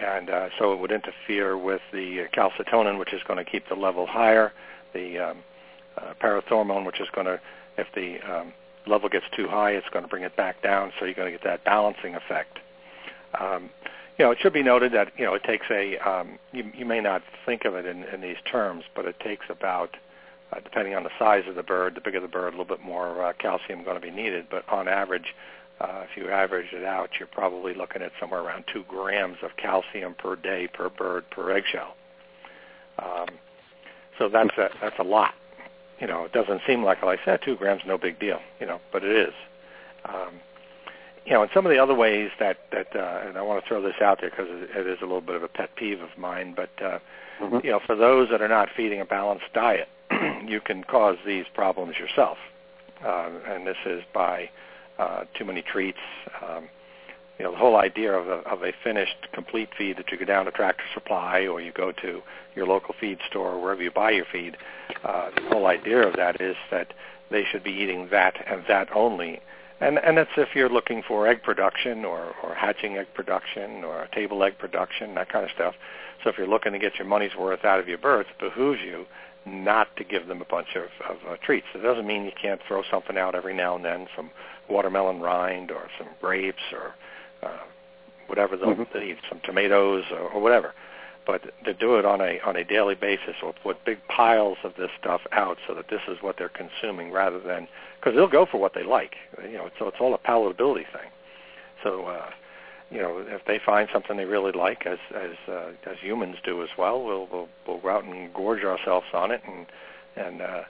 [0.00, 3.74] and uh, so it would interfere with the calcitonin, which is going to keep the
[3.74, 4.52] level higher.
[4.94, 5.38] The um,
[5.96, 7.40] uh, parathormone, which is going to,
[7.76, 8.52] if the um,
[8.86, 11.38] level gets too high, it's going to bring it back down, so you're going to
[11.38, 12.58] get that balancing effect.
[13.38, 13.70] Um,
[14.18, 15.98] you know, it should be noted that you know it takes a.
[15.98, 19.46] Um, you, you may not think of it in, in these terms, but it takes
[19.48, 19.96] about,
[20.52, 22.84] uh, depending on the size of the bird, the bigger the bird, a little bit
[22.84, 24.46] more uh, calcium going to be needed.
[24.48, 25.34] But on average,
[25.80, 29.56] uh, if you average it out, you're probably looking at somewhere around two grams of
[29.56, 31.96] calcium per day per bird per eggshell.
[33.00, 33.26] Um,
[34.18, 35.34] so that's a, that's a lot.
[36.00, 38.40] You know, it doesn't seem like, like I said, two grams, no big deal.
[38.60, 39.34] You know, but it is.
[40.04, 40.40] Um,
[41.24, 43.68] you know, and some of the other ways that that uh, and I want to
[43.68, 46.10] throw this out there because it is a little bit of a pet peeve of
[46.18, 46.98] mine, but uh,
[47.40, 47.58] mm-hmm.
[47.64, 49.88] you know, for those that are not feeding a balanced diet,
[50.46, 52.36] you can cause these problems yourself,
[53.04, 54.50] uh, and this is by
[54.98, 55.98] uh, too many treats.
[56.42, 56.68] Um,
[57.38, 60.24] you know, the whole idea of a, of a finished, complete feed that you go
[60.24, 62.22] down to Tractor Supply or you go to
[62.54, 64.56] your local feed store or wherever you buy your feed,
[65.02, 66.94] uh, the whole idea of that is that
[67.30, 69.40] they should be eating that and that only
[69.80, 74.06] and and that's if you're looking for egg production or or hatching egg production or
[74.14, 75.74] table egg production, that kind of stuff.
[76.22, 78.80] So if you're looking to get your money's worth out of your birds, it behooves
[78.80, 79.04] you
[79.44, 81.66] not to give them a bunch of, of uh, treats.
[81.74, 84.30] It doesn't mean you can't throw something out every now and then, some
[84.70, 86.94] watermelon rind or some grapes or
[87.44, 87.58] uh,
[88.26, 88.98] whatever they'll mm-hmm.
[88.98, 90.74] eat, some tomatoes or, or whatever
[91.26, 94.74] but to do it on a on a daily basis or put big piles of
[94.76, 97.66] this stuff out so that this is what they're consuming rather than
[97.98, 101.10] because they'll go for what they like you know so it's all a palatability thing
[101.82, 102.30] so uh
[102.90, 106.62] you know if they find something they really like as as uh, as humans do
[106.62, 109.66] as well we'll we'll we'll go out and gorge ourselves on it and
[110.16, 110.62] and uh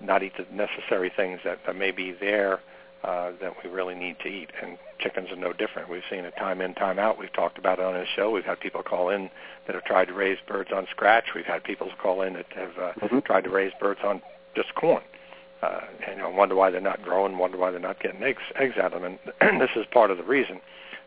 [0.00, 2.60] not eat the necessary things that, that may be there
[3.04, 4.50] uh, that we really need to eat.
[4.62, 5.90] And chickens are no different.
[5.90, 7.18] We've seen it time in, time out.
[7.18, 8.30] We've talked about it on this show.
[8.30, 9.28] We've had people call in
[9.66, 11.26] that have tried to raise birds on scratch.
[11.34, 13.18] We've had people call in that have uh, mm-hmm.
[13.20, 14.22] tried to raise birds on
[14.56, 15.02] just corn.
[15.62, 18.42] Uh, and you know, wonder why they're not growing, wonder why they're not getting eggs
[18.56, 19.18] eggs out of them.
[19.40, 20.60] And this is part of the reason.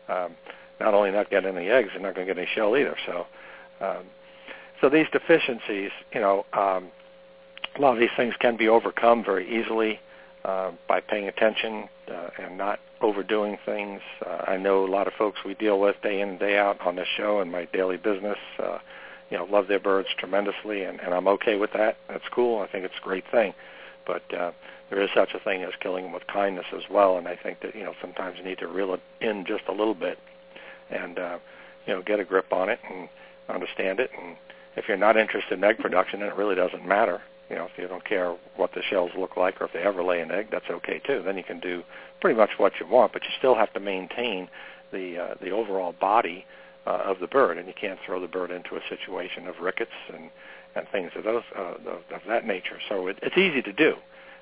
[0.08, 0.36] Um,
[0.80, 2.96] not only not getting any eggs, they're not going to get any shell either.
[3.06, 3.26] So,
[3.80, 4.04] um,
[4.80, 6.90] so these deficiencies, you know, um,
[7.76, 9.98] a lot of these things can be overcome very easily
[10.44, 14.00] uh, by paying attention uh, and not overdoing things.
[14.24, 16.80] Uh, I know a lot of folks we deal with day in and day out
[16.80, 18.78] on this show and my daily business, uh,
[19.30, 21.98] you know, love their birds tremendously, and, and I'm okay with that.
[22.08, 22.60] That's cool.
[22.60, 23.54] I think it's a great thing.
[24.06, 24.52] But uh,
[24.90, 27.60] there is such a thing as killing them with kindness as well, and I think
[27.60, 30.18] that you know sometimes you need to reel it in just a little bit,
[30.90, 31.38] and uh,
[31.86, 33.08] you know, get a grip on it and
[33.48, 34.10] understand it.
[34.18, 34.36] And
[34.76, 37.20] if you're not interested in egg production, then it really doesn't matter.
[37.50, 40.02] You know, if you don't care what the shells look like or if they ever
[40.02, 41.22] lay an egg, that's okay too.
[41.24, 41.82] Then you can do
[42.20, 44.48] pretty much what you want, but you still have to maintain
[44.92, 46.44] the uh, the overall body
[46.86, 49.92] uh, of the bird, and you can't throw the bird into a situation of rickets
[50.12, 50.30] and
[50.74, 51.74] and things of those uh,
[52.14, 52.78] of, that nature.
[52.88, 53.94] So it, it's easy to do,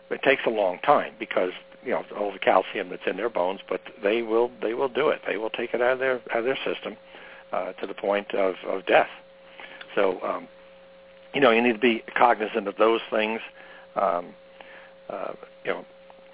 [0.08, 1.52] but it takes a long time because
[1.84, 5.08] you know all the calcium that's in their bones, but they will they will do
[5.10, 5.20] it.
[5.26, 6.96] They will take it out of their out of their system
[7.52, 9.10] uh, to the point of of death.
[9.94, 10.48] So um,
[11.36, 13.40] you know, you need to be cognizant of those things,
[13.94, 14.34] um,
[15.10, 15.32] uh,
[15.66, 15.84] you know,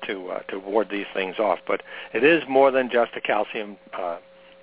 [0.07, 1.59] to uh, to ward these things off.
[1.67, 1.83] But
[2.15, 4.19] it is more than just a calcium uh,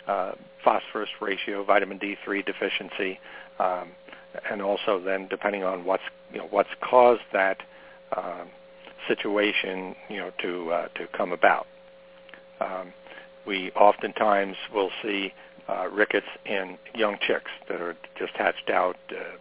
[0.08, 0.32] uh,
[0.64, 3.20] phosphorus ratio, vitamin D3 deficiency,
[3.60, 3.90] um,
[4.50, 7.58] and also then depending on what's you know what's caused that
[8.16, 8.48] um,
[9.10, 11.68] situation, you know, to uh, to come about.
[12.62, 12.94] Um,
[13.46, 15.34] we oftentimes will see
[15.68, 19.38] uh, rickets in young chicks that are just hatched out, uh,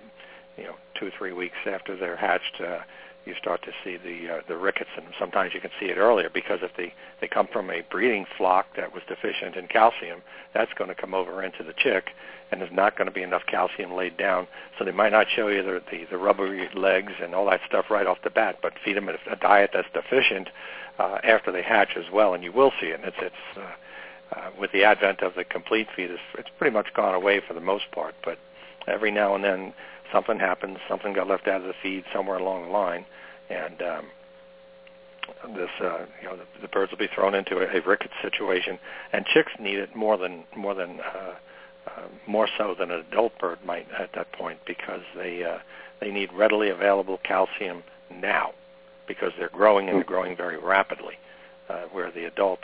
[0.56, 2.78] you know, two or three weeks after they're hatched, uh,
[3.24, 6.30] you start to see the uh, the rickets, and sometimes you can see it earlier
[6.32, 10.22] because if they they come from a breeding flock that was deficient in calcium,
[10.54, 12.10] that's going to come over into the chick,
[12.50, 14.46] and there's not going to be enough calcium laid down,
[14.78, 17.86] so they might not show you the the, the rubbery legs and all that stuff
[17.90, 20.48] right off the bat, but feed them a, a diet that's deficient
[20.98, 23.00] uh, after they hatch as well, and you will see it.
[23.00, 26.72] And it's it's uh, uh, with the advent of the complete feed, it's, it's pretty
[26.72, 28.38] much gone away for the most part, but
[28.86, 29.72] every now and then
[30.12, 33.04] something happens, something got left out of the feed somewhere along the line,
[33.50, 34.06] and um,
[35.54, 38.78] this uh, you know the, the birds will be thrown into a, a rickets situation,
[39.12, 41.34] and chicks need it more than more than uh,
[41.86, 45.58] uh, more so than an adult bird might at that point because they uh,
[46.00, 47.82] they need readily available calcium
[48.14, 48.52] now
[49.06, 51.14] because they're growing and they're growing very rapidly,
[51.68, 52.60] uh, where the adult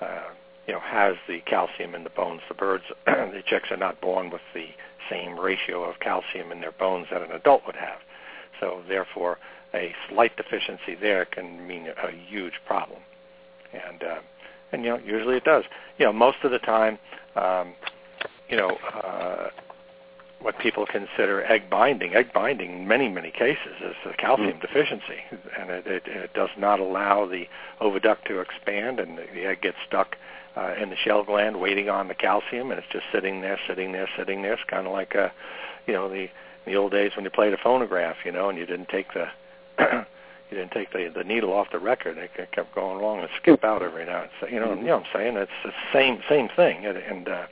[0.00, 0.28] uh,
[0.66, 2.40] you know has the calcium in the bones.
[2.48, 4.66] The birds, the chicks are not born with the
[5.10, 7.98] same ratio of calcium in their bones that an adult would have.
[8.60, 9.38] So therefore,
[9.74, 13.00] a slight deficiency there can mean a huge problem.
[13.72, 14.20] And uh,
[14.72, 15.64] and you know usually it does.
[15.98, 16.98] You know most of the time,
[17.36, 17.74] um,
[18.48, 19.48] you know uh,
[20.40, 22.14] what people consider egg binding.
[22.14, 24.60] Egg binding, in many many cases, is a calcium mm.
[24.60, 25.20] deficiency,
[25.58, 27.46] and it, it, it does not allow the
[27.80, 30.16] oviduct to expand, and the, the egg gets stuck
[30.56, 33.92] uh, in the shell gland waiting on the calcium, and it's just sitting there, sitting
[33.92, 34.54] there, sitting there.
[34.54, 35.28] It's kind of like, uh,
[35.86, 36.28] you know, the
[36.64, 39.26] the old days when you played a phonograph, you know, and you didn't take the
[40.50, 42.18] you didn't take the the needle off the record.
[42.18, 44.52] It kept going along and skip out every now and then.
[44.52, 45.36] You know, you know what I'm saying?
[45.36, 46.86] It's the same same thing.
[46.86, 47.46] And, and uh,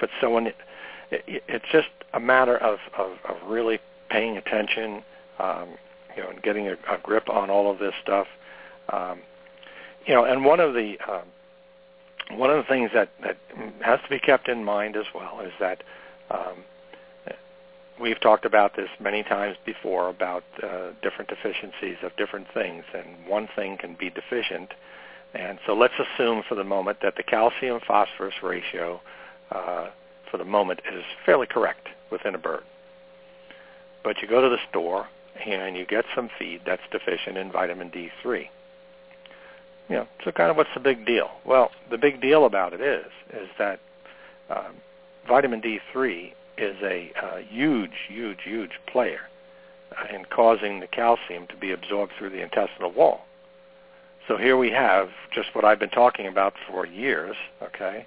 [0.00, 0.56] but so when it,
[1.10, 3.80] it, it's just a matter of, of of really
[4.10, 5.02] paying attention,
[5.38, 5.70] um,
[6.16, 8.26] you know, and getting a, a grip on all of this stuff.
[8.90, 9.20] Um,
[10.06, 11.22] you know, and one of the um,
[12.30, 13.36] one of the things that, that
[13.80, 15.82] has to be kept in mind as well is that
[16.30, 16.64] um,
[18.00, 23.26] we've talked about this many times before about uh, different deficiencies of different things, and
[23.26, 24.70] one thing can be deficient.
[25.34, 29.00] And so let's assume for the moment that the calcium phosphorus ratio
[29.50, 29.90] uh,
[30.30, 32.62] for the moment is fairly correct within a bird.
[34.02, 35.08] But you go to the store
[35.44, 38.48] and you get some feed that's deficient in vitamin D3
[39.88, 41.30] you know, so kind of what's the big deal?
[41.44, 43.80] Well, the big deal about it is is that
[44.50, 44.74] um,
[45.28, 49.20] vitamin D3 is a uh, huge, huge, huge player
[49.92, 53.22] uh, in causing the calcium to be absorbed through the intestinal wall.
[54.28, 57.36] So here we have just what I've been talking about for years.
[57.62, 58.06] Okay,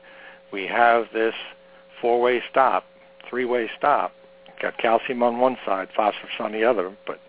[0.51, 1.35] we have this
[2.01, 2.85] four-way stop,
[3.29, 4.13] three-way stop.
[4.59, 7.19] Got calcium on one side, phosphorus on the other, but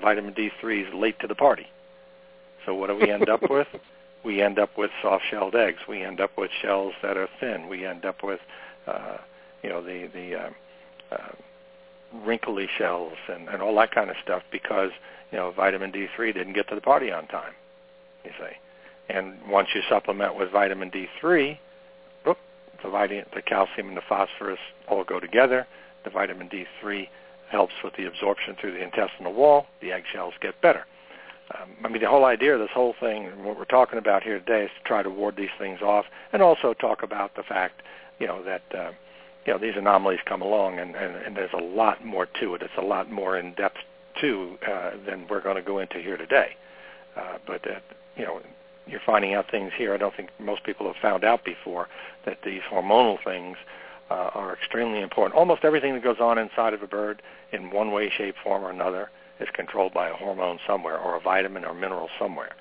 [0.00, 1.66] vitamin D3 is late to the party.
[2.66, 3.68] So what do we end up with?
[4.24, 5.80] We end up with soft-shelled eggs.
[5.88, 7.66] We end up with shells that are thin.
[7.68, 8.38] We end up with,
[8.86, 9.16] uh,
[9.64, 10.50] you know, the the uh,
[11.10, 11.32] uh,
[12.24, 14.90] wrinkly shells and, and all that kind of stuff because
[15.30, 17.52] you know vitamin D3 didn't get to the party on time.
[18.24, 18.56] You see,
[19.08, 21.58] and once you supplement with vitamin D3,
[22.24, 22.38] whoop,
[22.82, 25.66] the vitamin, the calcium and the phosphorus all go together.
[26.04, 27.08] The vitamin D3
[27.50, 29.66] helps with the absorption through the intestinal wall.
[29.80, 30.84] The eggshells get better.
[31.54, 34.38] Um, I mean, the whole idea of this whole thing, what we're talking about here
[34.38, 37.82] today, is to try to ward these things off, and also talk about the fact,
[38.18, 38.92] you know, that uh,
[39.46, 42.62] you know these anomalies come along, and, and, and there's a lot more to it.
[42.62, 43.78] It's a lot more in depth
[44.20, 46.56] too uh, than we're going to go into here today.
[47.16, 47.80] Uh, but uh,
[48.16, 48.40] you know,
[48.86, 49.94] you're finding out things here.
[49.94, 51.88] I don't think most people have found out before
[52.24, 53.56] that these hormonal things
[54.10, 55.38] uh, are extremely important.
[55.38, 58.70] Almost everything that goes on inside of a bird, in one way, shape, form, or
[58.70, 59.10] another,
[59.42, 62.54] is controlled by a hormone somewhere or a vitamin or mineral somewhere.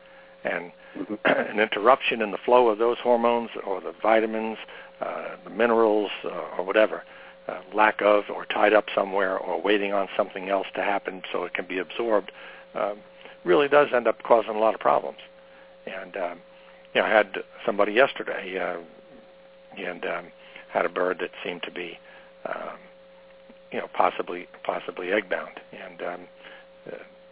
[0.44, 1.16] And mm-hmm.
[1.26, 4.58] an interruption in the flow of those hormones or the vitamins,
[5.00, 7.04] uh, the minerals, uh, or whatever,
[7.48, 11.44] uh, lack of or tied up somewhere or waiting on something else to happen so
[11.44, 12.32] it can be absorbed,
[12.76, 12.98] um,
[13.44, 15.18] really does end up causing a lot of problems.
[15.86, 16.42] And um,
[16.94, 18.78] you know, I had somebody yesterday uh,
[19.82, 20.32] and um,
[20.72, 21.98] had a bird that seemed to be,
[22.46, 22.78] um,
[23.72, 26.28] you know, possibly possibly egg bound, and um,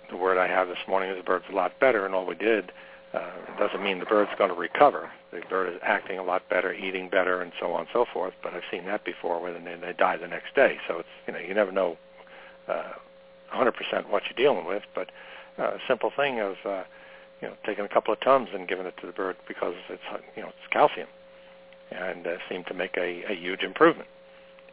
[0.10, 2.36] the word I have this morning is the bird's a lot better, and all we
[2.36, 2.72] did
[3.14, 5.10] uh, doesn't mean the bird's going to recover.
[5.32, 8.34] The bird is acting a lot better, eating better, and so on and so forth.
[8.44, 10.78] But I've seen that before, where they, they die the next day.
[10.88, 11.98] So it's you know you never know
[12.68, 12.94] uh,
[13.54, 14.84] 100% what you're dealing with.
[14.94, 15.10] But
[15.58, 16.84] uh, a simple thing of uh,
[17.42, 20.04] you know taking a couple of tums and giving it to the bird because it's
[20.36, 21.08] you know it's calcium,
[21.92, 24.10] and uh, seemed to make a, a huge improvement.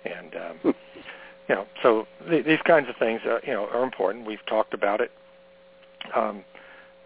[0.05, 0.75] And um,
[1.49, 4.27] you know, so th- these kinds of things, uh, you know, are important.
[4.27, 5.11] We've talked about it,
[6.15, 6.45] um,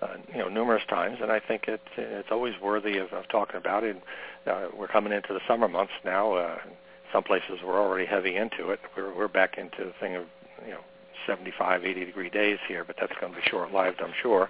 [0.00, 3.56] uh, you know, numerous times, and I think it, it's always worthy of, of talking
[3.56, 3.96] about it.
[4.46, 6.34] Uh, we're coming into the summer months now.
[6.34, 6.58] Uh,
[7.12, 8.80] some places we're already heavy into it.
[8.96, 10.24] We're, we're back into the thing of,
[10.64, 10.80] you know,
[11.26, 14.48] 75, 80 degree days here, but that's going to be short-lived, I'm sure.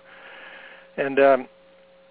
[0.97, 1.49] And um,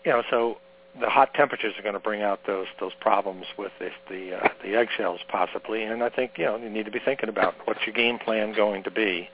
[0.06, 0.58] you know, so
[1.00, 4.50] the hot temperatures are going to bring out those those problems with the the, uh,
[4.64, 5.84] the eggshells possibly.
[5.84, 8.54] And I think you know you need to be thinking about what's your game plan
[8.54, 9.30] going to be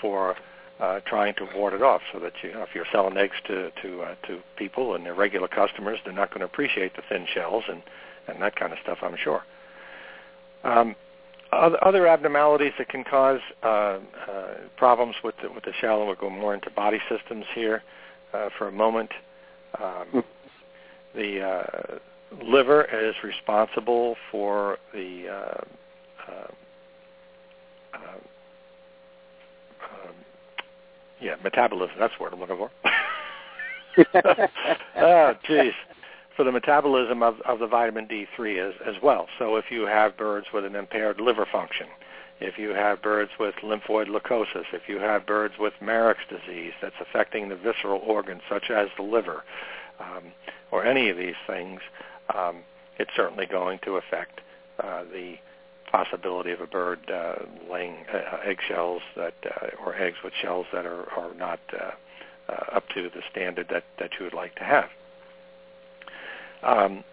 [0.00, 0.36] for
[0.80, 3.70] uh, trying to ward it off, so that you, know, if you're selling eggs to
[3.82, 7.26] to uh, to people and their regular customers, they're not going to appreciate the thin
[7.32, 7.82] shells and
[8.28, 8.98] and that kind of stuff.
[9.02, 9.42] I'm sure.
[10.64, 10.96] Um,
[11.52, 13.98] other abnormalities that can cause uh, uh,
[14.76, 17.82] problems with the, with the shell, we'll go more into body systems here
[18.34, 19.10] uh, for a moment.
[19.80, 20.24] Um.
[21.16, 21.98] The uh,
[22.44, 25.64] liver is responsible for the uh,
[26.30, 26.48] uh,
[27.94, 28.20] um,
[31.20, 31.96] yeah metabolism.
[31.98, 32.70] That's the word I'm looking for.
[34.96, 35.72] oh, jeez
[36.36, 39.26] for the metabolism of, of the vitamin D3 as, as well.
[39.38, 41.86] So if you have birds with an impaired liver function,
[42.40, 46.94] if you have birds with lymphoid leukosis, if you have birds with Marek's disease that's
[47.00, 49.42] affecting the visceral organs such as the liver,
[50.00, 50.24] um,
[50.70, 51.80] or any of these things,
[52.34, 52.62] um,
[52.98, 54.40] it's certainly going to affect
[54.82, 55.36] uh, the
[55.90, 57.36] possibility of a bird uh,
[57.70, 61.90] laying uh, eggshells that, uh, or eggs with shells that are, are not uh,
[62.48, 64.88] uh, up to the standard that, that you would like to have
[66.62, 67.04] um,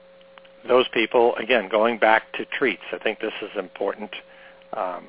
[0.68, 4.12] those people, again, going back to treats, I think this is important.
[4.76, 5.08] Um,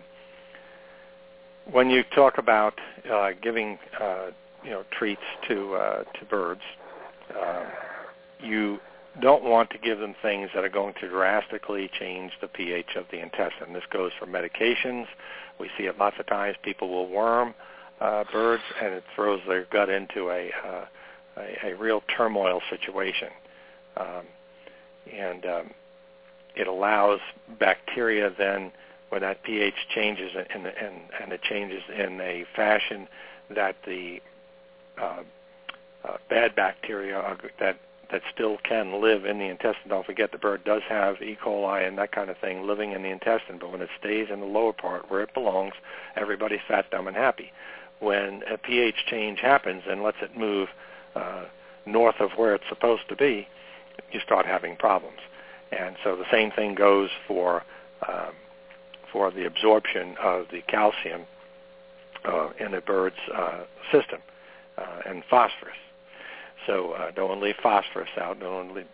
[1.71, 2.75] when you talk about
[3.11, 4.27] uh, giving, uh,
[4.63, 6.61] you know, treats to uh, to birds,
[7.39, 7.65] uh,
[8.41, 8.79] you
[9.21, 13.05] don't want to give them things that are going to drastically change the pH of
[13.11, 13.73] the intestine.
[13.73, 15.07] This goes for medications.
[15.59, 16.57] We see it lots of times.
[16.63, 17.55] People will worm
[18.01, 20.85] uh, birds, and it throws their gut into a, uh,
[21.37, 23.29] a, a real turmoil situation.
[23.97, 24.25] Um,
[25.13, 25.71] and um,
[26.57, 27.21] it allows
[27.59, 28.73] bacteria then
[29.11, 33.07] when that pH changes and, and, and it changes in a fashion
[33.55, 34.21] that the
[35.01, 35.23] uh,
[36.05, 37.79] uh, bad bacteria that
[38.11, 39.89] that still can live in the intestine.
[39.89, 41.37] Don't forget the bird does have E.
[41.43, 44.41] coli and that kind of thing living in the intestine, but when it stays in
[44.41, 45.73] the lower part where it belongs,
[46.15, 47.51] everybody's fat, dumb, and happy.
[48.01, 50.69] When a pH change happens and lets it move
[51.17, 51.45] uh,
[51.87, 53.49] north of where it's supposed to be,
[54.13, 55.19] you start having problems.
[55.73, 57.65] And so the same thing goes for
[58.07, 58.33] um,
[59.11, 61.23] for the absorption of the calcium
[62.25, 64.21] uh, in a bird's uh, system
[64.77, 65.77] uh, and phosphorus.
[66.67, 68.41] So uh, don't leave phosphorus out.
[68.41, 68.87] Don't leave,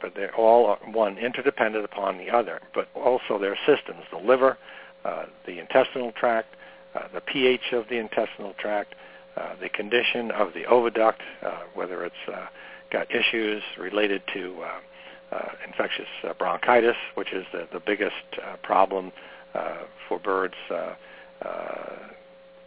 [0.00, 2.60] but they're all one interdependent upon the other.
[2.74, 4.58] But also their systems: the liver,
[5.04, 6.54] uh, the intestinal tract,
[6.94, 8.94] uh, the pH of the intestinal tract,
[9.36, 12.46] uh, the condition of the oviduct, uh, whether it's uh,
[12.90, 18.14] got issues related to uh, uh, infectious uh, bronchitis, which is the, the biggest
[18.44, 19.12] uh, problem
[19.54, 20.94] uh, for birds uh,
[21.42, 21.96] uh,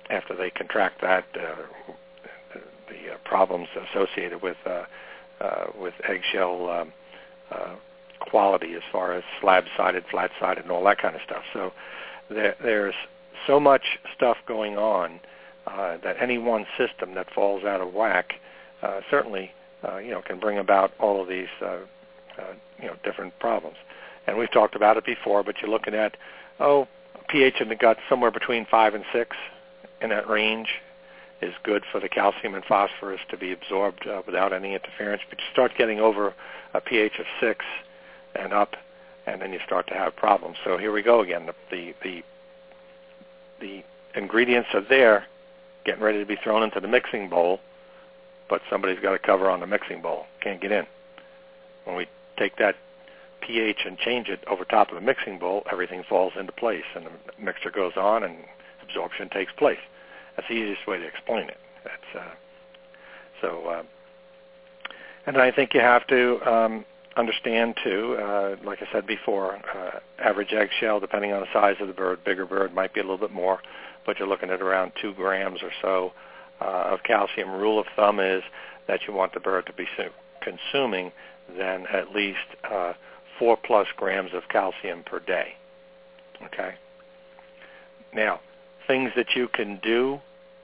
[0.10, 1.26] after they contract that.
[1.36, 1.94] Uh,
[2.88, 4.84] the, uh, problems associated with uh,
[5.42, 6.94] uh, with eggshell um,
[7.52, 7.76] uh,
[8.20, 11.44] quality, as far as slab-sided, flat-sided, and all that kind of stuff.
[11.54, 11.74] So
[12.30, 12.96] there, there's
[13.46, 15.20] so much stuff going on
[15.68, 18.36] uh, that any one system that falls out of whack
[18.82, 19.52] uh, certainly
[19.88, 21.80] uh, you know, can bring about all of these, uh,
[22.38, 23.78] uh, you know, different problems.
[24.28, 26.18] And we've talked about it before, but you're looking at,
[26.60, 26.88] oh,
[27.30, 29.36] pH in the gut somewhere between five and six,
[30.02, 30.68] in that range
[31.42, 35.22] is good for the calcium and phosphorus to be absorbed uh, without any interference.
[35.30, 36.34] But you start getting over
[36.74, 37.66] a pH of six
[38.36, 38.76] and up,
[39.28, 40.58] and then you start to have problems.
[40.64, 41.46] So here we go again.
[41.46, 42.24] The the the,
[43.60, 43.84] the
[44.20, 45.26] ingredients are there,
[45.86, 47.60] getting ready to be thrown into the mixing bowl
[48.50, 50.26] but somebody's got a cover on the mixing bowl.
[50.42, 50.86] Can't get in.
[51.86, 52.08] When we
[52.38, 52.76] take that
[53.42, 57.06] pH and change it over top of the mixing bowl, everything falls into place, and
[57.06, 57.12] the
[57.44, 58.38] mixture goes on, and
[58.84, 59.80] absorption takes place.
[60.36, 61.58] That's the easiest way to explain it.
[61.84, 62.34] That's uh,
[63.42, 63.68] so.
[63.68, 63.84] Uh,
[65.28, 66.86] and I think you have to um,
[67.18, 71.88] understand too, uh, like I said before, uh, average eggshell, depending on the size of
[71.88, 73.60] the bird, bigger bird might be a little bit more,
[74.06, 76.12] but you're looking at around two grams or so
[76.62, 78.44] uh, of calcium rule of thumb is
[78.88, 79.88] that you want the bird to be
[80.42, 81.12] consuming
[81.58, 82.94] then at least uh,
[83.38, 85.54] four plus grams of calcium per day.
[86.44, 86.76] Okay.
[88.14, 88.40] Now,
[88.88, 90.20] things that you can do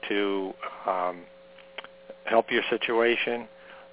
[0.08, 0.52] to
[0.86, 1.22] um,
[2.24, 3.48] help your situation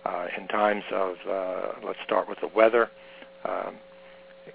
[0.05, 2.89] uh, in times of, uh, let's start with the weather.
[3.45, 3.75] Um,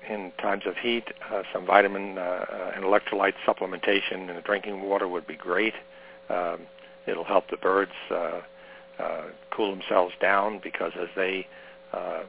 [0.08, 4.82] in times of heat, uh, some vitamin uh, uh and electrolyte supplementation in the drinking
[4.82, 5.74] water would be great.
[6.28, 6.62] Um,
[7.06, 8.40] It'll help the birds uh,
[8.98, 11.46] uh, cool themselves down because as they
[11.92, 12.22] uh,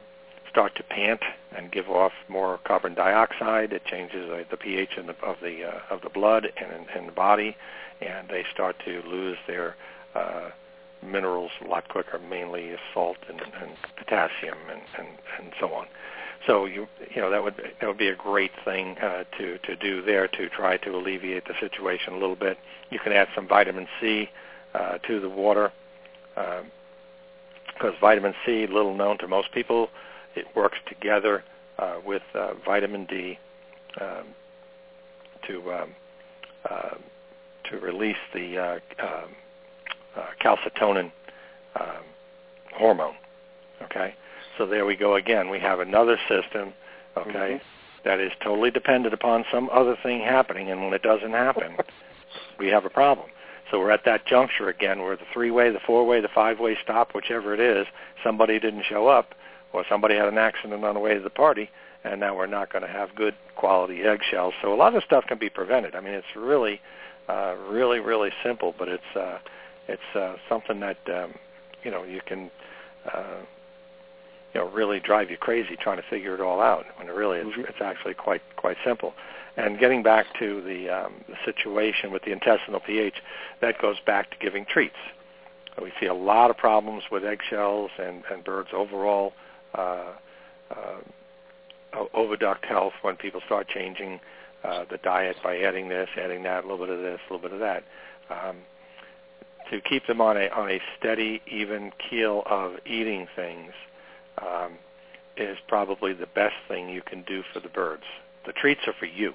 [0.56, 1.20] start to pant
[1.54, 3.74] and give off more carbon dioxide.
[3.74, 7.12] It changes uh, the pH the, of the uh, of the blood and in the
[7.12, 7.54] body,
[8.00, 9.76] and they start to lose their
[10.14, 10.48] uh,
[11.04, 15.88] minerals a lot quicker, mainly salt and, and potassium and, and, and so on.
[16.46, 19.76] So you you know that would that would be a great thing uh, to to
[19.76, 22.56] do there to try to alleviate the situation a little bit.
[22.88, 24.30] You can add some vitamin C
[24.72, 25.70] uh, to the water
[26.34, 26.64] because
[27.84, 29.90] uh, vitamin C, little known to most people,
[30.36, 31.42] it works together
[31.78, 33.38] uh, with uh, vitamin D
[34.00, 34.26] um,
[35.46, 35.90] to um,
[36.68, 36.94] uh,
[37.70, 39.30] to release the uh, um,
[40.16, 41.10] uh, calcitonin
[41.78, 42.04] um,
[42.74, 43.14] hormone.
[43.82, 44.14] Okay,
[44.56, 45.50] so there we go again.
[45.50, 46.72] We have another system.
[47.16, 47.64] Okay, mm-hmm.
[48.04, 51.76] that is totally dependent upon some other thing happening, and when it doesn't happen,
[52.58, 53.28] we have a problem.
[53.70, 57.52] So we're at that juncture again where the three-way, the four-way, the five-way stop, whichever
[57.52, 57.86] it is,
[58.22, 59.34] somebody didn't show up,
[59.76, 61.70] or somebody had an accident on the way to the party,
[62.04, 64.54] and now we're not going to have good quality eggshells.
[64.62, 65.94] So a lot of stuff can be prevented.
[65.94, 66.80] I mean, it's really,
[67.28, 69.38] uh, really, really simple, but it's uh,
[69.88, 71.34] it's uh, something that um,
[71.82, 72.50] you know you can
[73.12, 73.40] uh,
[74.54, 76.86] you know really drive you crazy trying to figure it all out.
[76.96, 77.62] When it really it's, mm-hmm.
[77.68, 79.14] it's actually quite quite simple.
[79.58, 83.14] And getting back to the, um, the situation with the intestinal pH,
[83.62, 84.96] that goes back to giving treats.
[85.80, 89.32] We see a lot of problems with eggshells and, and birds' overall
[89.76, 90.12] uh,
[90.70, 94.20] uh, oviduct health when people start changing
[94.64, 97.48] uh, the diet by adding this, adding that, a little bit of this, a little
[97.48, 97.84] bit of that.
[98.30, 98.56] Um,
[99.70, 103.72] to keep them on a on a steady, even keel of eating things
[104.38, 104.72] um,
[105.36, 108.04] is probably the best thing you can do for the birds.
[108.46, 109.34] The treats are for you,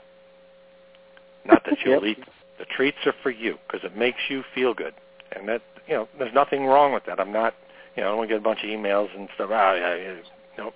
[1.46, 2.18] not that you'll yep.
[2.20, 2.26] eat.
[2.60, 4.94] The treats are for you because it makes you feel good,
[5.32, 7.20] and that you know there's nothing wrong with that.
[7.20, 7.54] I'm not,
[7.96, 9.50] you know, I don't want to get a bunch of emails and stuff.
[9.52, 10.14] Ah, yeah, yeah,
[10.58, 10.74] no,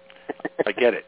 [0.66, 1.06] I get it.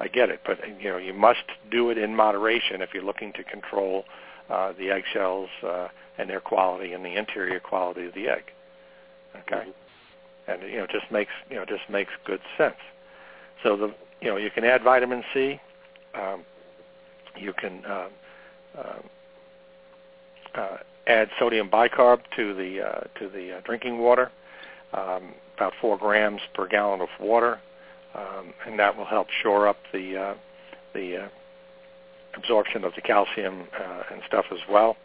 [0.00, 3.34] I get it, but you know you must do it in moderation if you're looking
[3.34, 4.04] to control
[4.48, 8.44] uh, the eggshells uh, and their quality and the interior quality of the egg.
[9.42, 10.50] Okay, mm-hmm.
[10.50, 12.76] and you know just makes you know just makes good sense.
[13.62, 15.60] So the you know you can add vitamin C.
[16.14, 16.44] Um,
[17.36, 18.08] you can uh,
[18.78, 18.98] uh,
[20.54, 20.76] uh,
[21.06, 24.30] add sodium bicarb to the uh, to the uh, drinking water,
[24.92, 27.60] um, about four grams per gallon of water,
[28.14, 30.34] um, and that will help shore up the uh,
[30.94, 31.28] the uh,
[32.36, 34.96] absorption of the calcium uh, and stuff as well.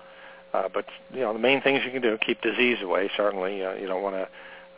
[0.53, 3.09] Uh, but you know the main things you can do keep disease away.
[3.17, 4.27] Certainly, uh, you don't want to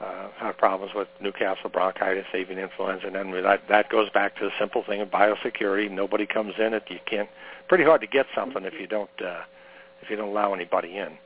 [0.05, 4.45] uh, have problems with Newcastle bronchitis, avian influenza, and then that that goes back to
[4.45, 5.89] the simple thing of biosecurity.
[5.89, 6.83] Nobody comes in it.
[6.89, 7.29] You can't.
[7.67, 9.41] Pretty hard to get something if you don't uh,
[10.01, 11.17] if you don't allow anybody in.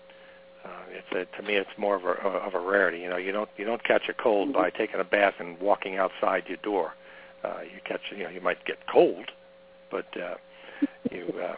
[0.64, 3.00] Uh, it's a, to me, it's more of a of a rarity.
[3.00, 5.98] You know, you don't you don't catch a cold by taking a bath and walking
[5.98, 6.94] outside your door.
[7.44, 9.32] Uh, you catch, you know, you might get cold,
[9.90, 10.36] but uh,
[11.12, 11.56] you uh,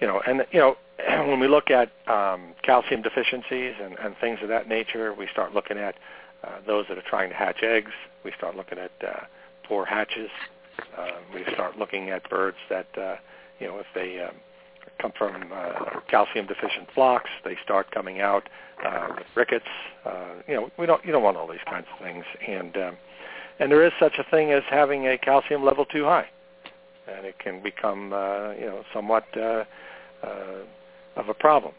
[0.00, 0.76] you know, and you know,
[1.26, 5.54] when we look at um, calcium deficiencies and, and things of that nature, we start
[5.54, 5.94] looking at
[6.44, 7.92] uh, those that are trying to hatch eggs.
[8.24, 9.24] We start looking at uh,
[9.66, 10.30] poor hatches.
[10.96, 13.16] Uh, we start looking at birds that, uh,
[13.58, 14.34] you know, if they um,
[15.00, 18.48] come from uh, calcium deficient flocks, they start coming out
[18.84, 19.66] uh, with rickets.
[20.04, 22.96] Uh, you know, we don't you don't want all these kinds of things, and um,
[23.58, 26.26] and there is such a thing as having a calcium level too high,
[27.08, 29.24] and it can become uh, you know somewhat.
[29.36, 29.64] Uh,
[30.22, 30.64] uh,
[31.16, 31.74] of a problem,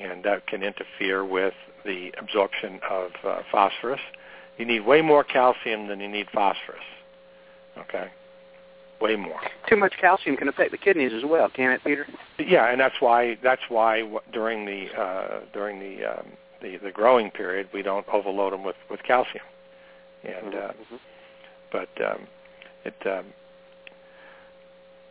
[0.00, 1.54] and that can interfere with
[1.84, 4.00] the absorption of uh, phosphorus.
[4.58, 6.80] You need way more calcium than you need phosphorus.
[7.78, 8.10] Okay,
[9.00, 9.40] way more.
[9.68, 12.06] Too much calcium can affect the kidneys as well, can it, Peter?
[12.38, 16.26] Yeah, and that's why that's why during the uh, during the, um,
[16.62, 19.44] the the growing period we don't overload them with with calcium,
[20.24, 20.96] and uh, mm-hmm.
[21.72, 22.26] but um,
[22.84, 23.26] it um,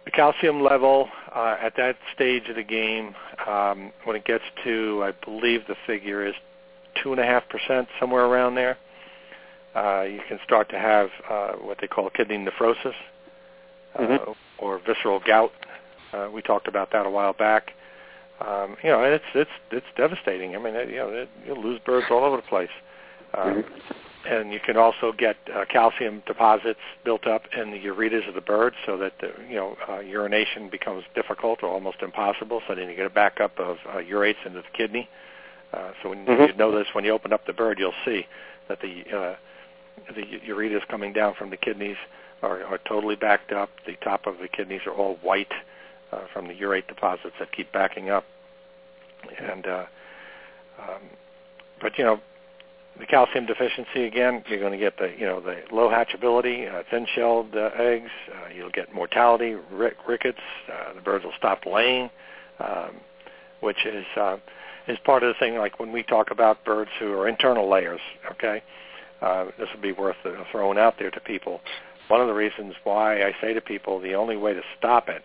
[0.05, 3.13] the calcium level uh, at that stage of the game,
[3.47, 6.33] um, when it gets to, I believe the figure is
[7.03, 8.77] two and a half percent, somewhere around there,
[9.75, 12.95] uh, you can start to have uh, what they call kidney nephrosis
[13.97, 14.31] mm-hmm.
[14.57, 15.51] or visceral gout.
[16.13, 17.71] Uh, we talked about that a while back.
[18.41, 20.55] Um, you know, it's it's it's devastating.
[20.55, 22.69] I mean, it, you know, it, you'll lose birds all over the place.
[23.33, 23.91] Um, mm-hmm
[24.25, 28.41] and you can also get uh, calcium deposits built up in the ureters of the
[28.41, 32.61] birds so that the, you know uh, urination becomes difficult or almost impossible.
[32.67, 35.09] So then you get a backup of uh, urates into the kidney.
[35.73, 36.43] Uh, so when mm-hmm.
[36.43, 38.25] you know this, when you open up the bird, you'll see
[38.67, 39.35] that the uh,
[40.13, 41.97] the ureters coming down from the kidneys
[42.41, 43.69] are, are totally backed up.
[43.85, 45.51] The top of the kidneys are all white
[46.11, 48.25] uh, from the urate deposits that keep backing up.
[49.37, 49.85] And uh,
[50.79, 51.01] um,
[51.81, 52.19] but you know
[52.99, 56.83] the calcium deficiency again, you're going to get the you know the low hatchability, uh,
[56.89, 58.11] thin-shelled uh, eggs.
[58.29, 60.39] Uh, you'll get mortality, rick- rickets.
[60.71, 62.09] Uh, the birds will stop laying,
[62.59, 62.97] um,
[63.61, 64.37] which is uh,
[64.87, 65.57] is part of the thing.
[65.57, 68.61] Like when we talk about birds who are internal layers, okay,
[69.21, 71.61] uh, this would be worth uh, throwing out there to people.
[72.09, 75.23] One of the reasons why I say to people the only way to stop it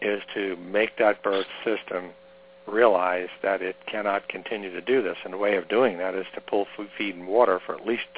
[0.00, 2.10] is to make that bird system
[2.66, 5.18] realize that it cannot continue to do this.
[5.22, 7.86] And the way of doing that is to pull food, feed, and water for at
[7.86, 8.08] least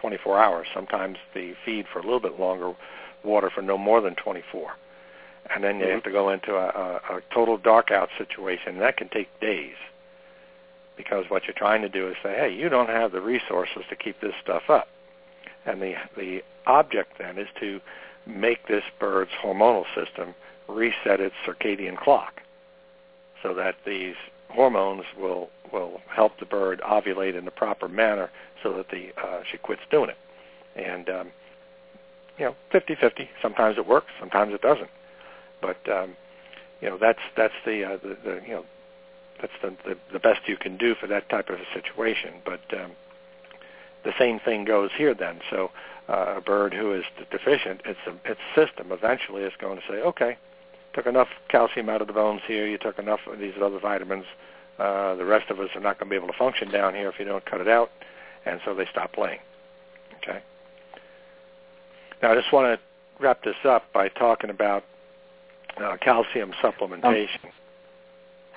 [0.00, 0.66] 24 hours.
[0.74, 2.74] Sometimes the feed for a little bit longer,
[3.24, 4.72] water for no more than 24.
[5.54, 5.94] And then you mm-hmm.
[5.94, 8.74] have to go into a, a, a total dark out situation.
[8.74, 9.76] And that can take days
[10.94, 13.96] because what you're trying to do is say, hey, you don't have the resources to
[13.96, 14.88] keep this stuff up.
[15.68, 17.80] And the, the object then is to
[18.26, 20.34] make this bird's hormonal system
[20.68, 22.40] reset its circadian clock
[23.42, 24.14] so that these
[24.48, 28.30] hormones will will help the bird ovulate in the proper manner
[28.62, 30.16] so that the uh, she quits doing it.
[30.74, 31.28] And um,
[32.38, 33.28] you know, 50-50.
[33.42, 34.90] Sometimes it works, sometimes it doesn't.
[35.60, 36.16] But um,
[36.80, 38.64] you know, that's that's the, uh, the the you know
[39.40, 42.34] that's the, the the best you can do for that type of a situation.
[42.44, 42.92] But um,
[44.04, 45.40] the same thing goes here then.
[45.50, 45.70] So
[46.08, 50.36] uh, a bird who is deficient, its its system eventually is going to say, okay,
[50.94, 54.24] took enough calcium out of the bones here, you took enough of these other vitamins.
[54.78, 57.08] Uh, the rest of us are not going to be able to function down here
[57.08, 57.90] if you don't cut it out,
[58.46, 59.40] and so they stop playing.
[60.22, 60.40] Okay.
[62.22, 64.84] Now I just want to wrap this up by talking about
[65.82, 67.44] uh, calcium supplementation.
[67.44, 67.50] Um,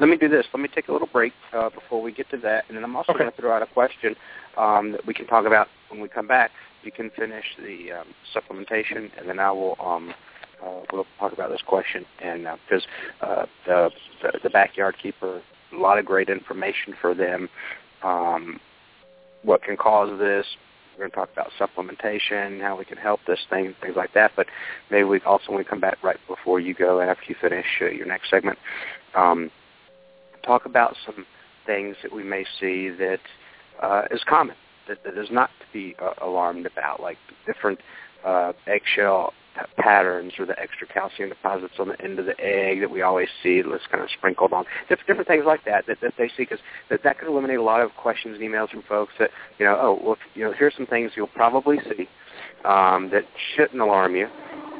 [0.01, 0.47] let me do this.
[0.51, 2.95] Let me take a little break uh, before we get to that, and then I'm
[2.95, 3.19] also okay.
[3.19, 4.15] going to throw out a question
[4.57, 6.49] um, that we can talk about when we come back.
[6.83, 10.13] You can finish the um, supplementation, and then I will um,
[10.65, 12.85] uh, we'll talk about this question, and because
[13.21, 13.91] uh, uh, the,
[14.23, 17.47] the the backyard keeper, a lot of great information for them.
[18.03, 18.59] Um,
[19.43, 20.45] what can cause this?
[20.97, 24.31] We're going to talk about supplementation, how we can help this thing, things like that.
[24.35, 24.47] But
[24.89, 27.85] maybe we also want to come back right before you go, after you finish uh,
[27.85, 28.59] your next segment,
[29.15, 29.49] um,
[30.43, 31.25] talk about some
[31.65, 33.19] things that we may see that
[33.81, 34.55] uh, is common,
[34.87, 37.79] that, that is not to be uh, alarmed about, like different
[38.25, 39.33] uh, eggshell
[39.77, 43.27] patterns or the extra calcium deposits on the end of the egg that we always
[43.43, 46.43] see that's kind of sprinkled on different, different things like that that, that they see
[46.43, 49.29] because that, that could eliminate a lot of questions and emails from folks that
[49.59, 52.07] you know oh well you know here's some things you'll probably see
[52.63, 53.23] um, that
[53.55, 54.27] shouldn't alarm you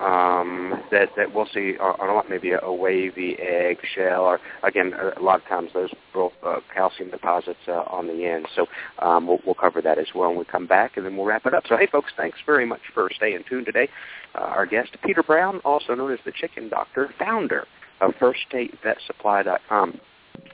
[0.01, 4.93] um, that that we'll see on a lot maybe a, wavy egg shell or again
[4.93, 8.47] a, lot of times those uh, calcium deposits uh, on the end.
[8.55, 8.65] So
[8.99, 11.45] um, we'll, we'll cover that as well when we come back, and then we'll wrap
[11.45, 11.63] it up.
[11.67, 13.89] So hey, folks, thanks very much for staying tuned today.
[14.33, 17.67] Uh, our guest Peter Brown, also known as the Chicken Doctor, founder
[17.99, 19.99] of FirstStateVetSupply.com.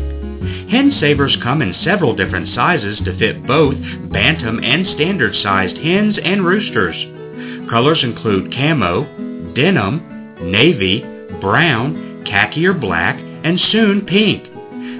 [0.69, 3.75] Hen Savers come in several different sizes to fit both
[4.11, 6.95] bantam and standard sized hens and roosters.
[7.69, 9.03] Colors include camo,
[9.53, 11.01] denim, navy,
[11.39, 14.43] brown, khaki or black, and soon pink.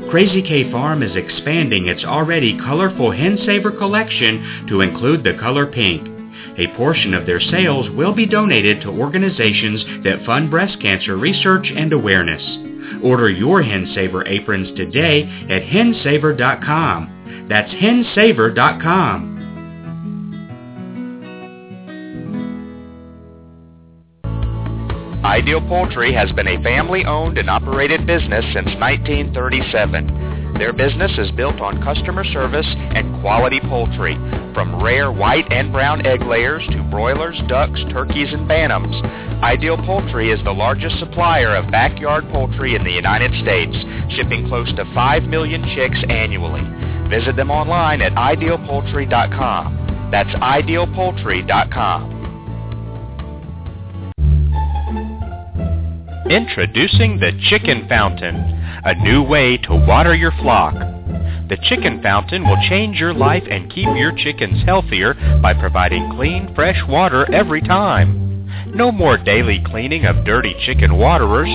[0.09, 5.65] Crazy K Farm is expanding its already colorful Hen Saver collection to include the color
[5.65, 6.07] pink.
[6.57, 11.71] A portion of their sales will be donated to organizations that fund breast cancer research
[11.75, 12.72] and awareness.
[13.03, 17.47] Order your HenSaver aprons today at hensaver.com.
[17.49, 19.33] That's hensaver.com.
[25.23, 30.53] Ideal Poultry has been a family-owned and operated business since 1937.
[30.59, 34.15] Their business is built on customer service and quality poultry,
[34.53, 38.93] from rare white and brown egg layers to broilers, ducks, turkeys, and bantams.
[39.43, 43.75] Ideal Poultry is the largest supplier of backyard poultry in the United States,
[44.15, 46.61] shipping close to 5 million chicks annually.
[47.09, 50.09] Visit them online at idealpoultry.com.
[50.11, 52.13] That's idealpoultry.com.
[56.29, 58.35] Introducing the Chicken Fountain,
[58.85, 60.73] a new way to water your flock.
[61.49, 66.55] The Chicken Fountain will change your life and keep your chickens healthier by providing clean,
[66.55, 68.32] fresh water every time.
[68.75, 71.49] No more daily cleaning of dirty chicken waterers.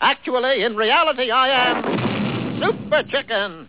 [0.00, 3.68] Actually, in reality, I am Super Chicken.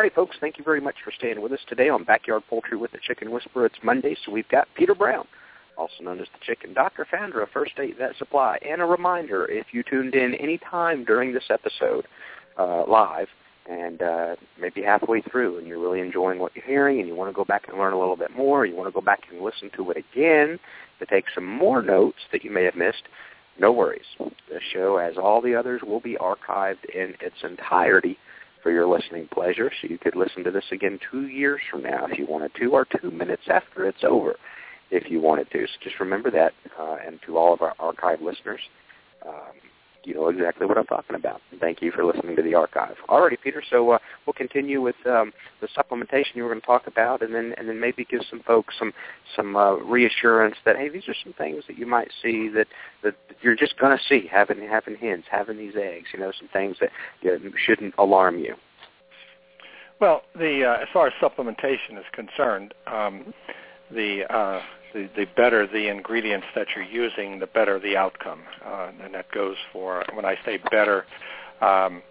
[0.00, 2.90] Alrighty, folks, thank you very much for staying with us today on Backyard Poultry with
[2.90, 3.66] the Chicken Whisperer.
[3.66, 5.26] It's Monday, so we've got Peter Brown,
[5.76, 8.56] also known as the Chicken Doctor, founder of First State Vet Supply.
[8.66, 12.06] And a reminder, if you tuned in any time during this episode
[12.58, 13.28] uh, live,
[13.68, 17.28] and uh, maybe halfway through and you're really enjoying what you're hearing and you want
[17.28, 19.42] to go back and learn a little bit more, you want to go back and
[19.42, 20.58] listen to it again
[20.98, 23.02] to take some more notes that you may have missed,
[23.58, 24.06] no worries.
[24.18, 28.16] The show, as all the others, will be archived in its entirety
[28.62, 32.06] for your listening pleasure, so you could listen to this again two years from now
[32.06, 34.36] if you wanted to, or two minutes after it's over
[34.90, 35.66] if you wanted to.
[35.66, 38.60] So just remember that, uh, and to all of our archive listeners,
[39.26, 39.54] um,
[40.04, 41.40] you know exactly what I'm talking about.
[41.60, 42.96] Thank you for listening to the archive.
[43.08, 43.62] All righty, Peter.
[43.68, 47.34] So uh, we'll continue with um, the supplementation you were going to talk about, and
[47.34, 48.92] then and then maybe give some folks some
[49.36, 52.66] some uh, reassurance that hey, these are some things that you might see that
[53.02, 56.08] that you're just going to see having having hens, having these eggs.
[56.12, 56.90] You know, some things that
[57.22, 58.54] you know, shouldn't alarm you.
[60.00, 63.34] Well, the uh, as far as supplementation is concerned, um,
[63.90, 64.60] the uh,
[64.92, 68.40] the, the better the ingredients that you're using, the better the outcome.
[68.64, 71.04] Uh, and that goes for, when I say better,
[71.60, 72.02] um,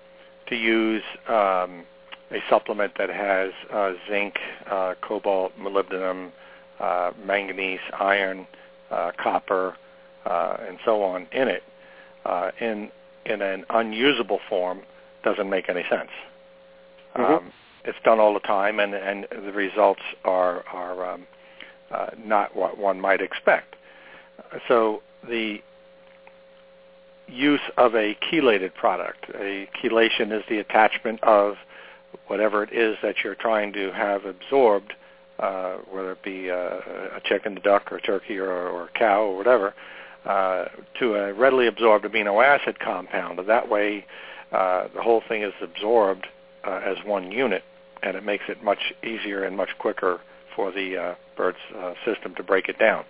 [0.47, 1.85] to use um,
[2.31, 4.35] a supplement that has uh, zinc,
[4.69, 6.31] uh, cobalt, molybdenum,
[6.79, 8.47] uh, manganese, iron,
[8.91, 9.75] uh, copper,
[10.25, 11.63] uh, and so on in it,
[12.25, 12.91] uh, in
[13.25, 14.81] in an unusable form,
[15.23, 16.09] doesn't make any sense.
[17.15, 17.33] Mm-hmm.
[17.33, 17.51] Um,
[17.85, 21.27] it's done all the time, and and the results are are um,
[21.91, 23.75] uh, not what one might expect.
[24.67, 25.61] So the
[27.27, 31.57] use of a chelated product, a chelation is the attachment of
[32.27, 34.93] whatever it is that you're trying to have absorbed,
[35.39, 36.77] uh, whether it be a,
[37.15, 39.73] a chicken, a duck, or a turkey, or, or a cow, or whatever,
[40.25, 40.65] uh,
[40.99, 43.39] to a readily absorbed amino acid compound.
[43.47, 44.05] That way,
[44.51, 46.27] uh, the whole thing is absorbed
[46.65, 47.63] uh, as one unit,
[48.01, 50.19] and it makes it much easier and much quicker
[50.55, 53.05] for the uh, bird's uh, system to break it down.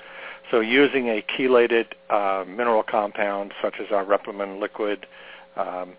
[0.51, 5.05] So using a chelated uh, mineral compound such as our Replamin liquid
[5.55, 5.93] um,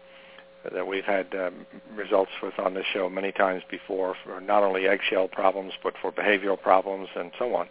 [0.74, 4.86] that we've had um, results with on this show many times before for not only
[4.86, 7.68] eggshell problems but for behavioral problems and so on,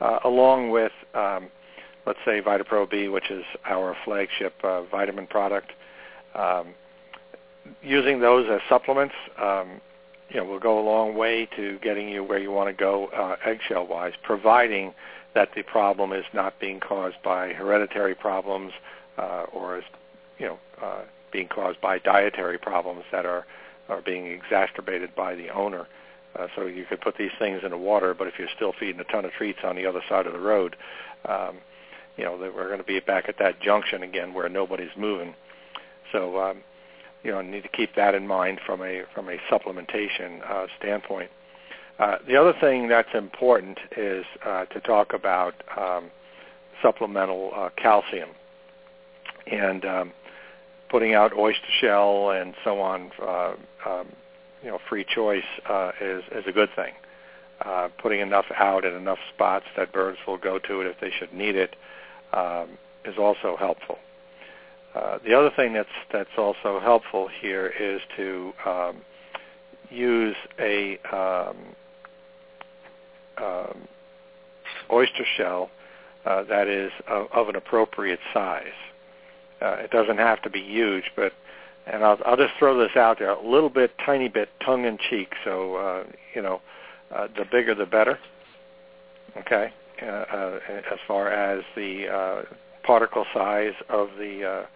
[0.00, 1.48] uh, along with um,
[2.06, 5.72] let's say VitaPro B, which is our flagship uh, vitamin product.
[6.34, 6.68] Um,
[7.82, 9.80] using those as supplements um,
[10.30, 13.06] you know will go a long way to getting you where you want to go
[13.06, 14.92] uh, eggshell wise, providing
[15.34, 18.72] that the problem is not being caused by hereditary problems
[19.16, 19.84] uh, or is
[20.38, 21.02] you know uh,
[21.32, 23.46] being caused by dietary problems that are
[23.88, 25.86] are being exacerbated by the owner.
[26.36, 29.00] Uh, so you could put these things in the water, but if you're still feeding
[29.00, 30.76] a ton of treats on the other side of the road,
[31.24, 31.56] um,
[32.16, 35.34] you know that we're going to be back at that junction again where nobody's moving.
[36.12, 36.58] So um,
[37.22, 41.30] you know, need to keep that in mind from a from a supplementation uh, standpoint.
[41.98, 46.10] Uh, the other thing that's important is uh, to talk about um,
[46.80, 48.30] supplemental uh, calcium
[49.50, 50.12] and um,
[50.90, 53.10] putting out oyster shell and so on.
[53.20, 53.54] Uh,
[53.86, 54.06] um,
[54.62, 56.92] you know, free choice uh, is is a good thing.
[57.60, 61.10] Uh, putting enough out in enough spots that birds will go to it if they
[61.18, 61.74] should need it
[62.32, 62.68] um,
[63.04, 63.98] is also helpful.
[64.94, 68.96] Uh, the other thing that's that's also helpful here is to um,
[69.90, 71.56] use a um,
[73.36, 73.88] um,
[74.90, 75.70] oyster shell
[76.24, 78.66] uh, that is of, of, an appropriate size.
[79.60, 81.32] Uh, it doesn't have to be huge, but
[81.86, 84.98] and I'll, I'll just throw this out there a little bit, tiny bit, tongue in
[85.10, 85.32] cheek.
[85.44, 86.60] So uh, you know,
[87.14, 88.18] uh, the bigger the better.
[89.36, 89.70] Okay,
[90.00, 92.46] as far as the
[92.82, 94.66] particle size of the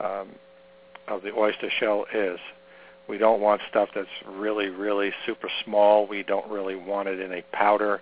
[0.00, 0.28] uh, um,
[1.08, 2.38] of the oyster shell is.
[3.06, 6.06] We don't want stuff that's really, really super small.
[6.06, 8.00] We don't really want it in a powder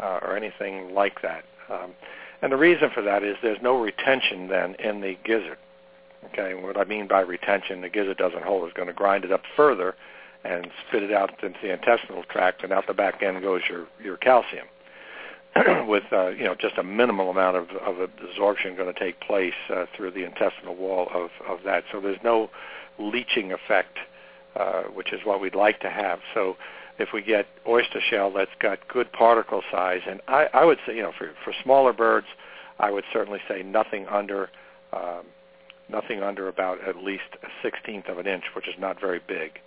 [0.00, 1.44] uh, or anything like that.
[1.70, 1.92] Um,
[2.42, 5.58] and the reason for that is there's no retention then in the gizzard.
[6.26, 8.64] Okay, what I mean by retention, the gizzard doesn't hold.
[8.64, 9.94] It's going to grind it up further
[10.44, 13.86] and spit it out into the intestinal tract, and out the back end goes your
[14.02, 14.66] your calcium.
[15.86, 19.54] with uh, you know just a minimal amount of, of absorption going to take place
[19.74, 21.84] uh, through the intestinal wall of, of that.
[21.90, 22.50] So there's no
[22.98, 23.98] leaching effect,
[24.54, 26.20] uh, which is what we'd like to have.
[26.34, 26.56] So
[26.98, 30.94] if we get oyster shell that's got good particle size, and I, I would say
[30.96, 32.28] you know for for smaller birds,
[32.78, 34.50] I would certainly say nothing under
[34.92, 35.24] um,
[35.88, 39.58] nothing under about at least a sixteenth of an inch, which is not very big.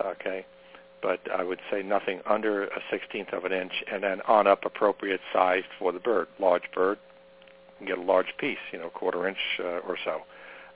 [0.00, 0.46] Okay
[1.04, 4.64] but I would say nothing under a sixteenth of an inch, and then on up
[4.64, 6.28] appropriate size for the bird.
[6.38, 6.98] Large bird,
[7.78, 10.22] you get a large piece, you know, quarter inch uh, or so,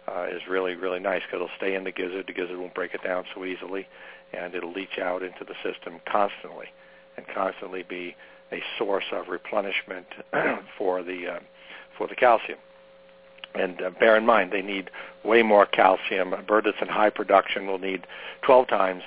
[0.07, 2.26] uh, is really really nice because it'll stay in the gizzard.
[2.26, 3.89] The gizzard won't break it down so easily,
[4.35, 6.66] and it'll leach out into the system constantly,
[7.16, 8.14] and constantly be
[8.53, 10.07] a source of replenishment
[10.76, 11.41] for the uh,
[11.97, 12.59] for the calcium.
[13.55, 14.91] And uh, bear in mind, they need
[15.24, 16.35] way more calcium.
[16.35, 18.07] A bird that's in high production will need
[18.43, 19.03] 12 times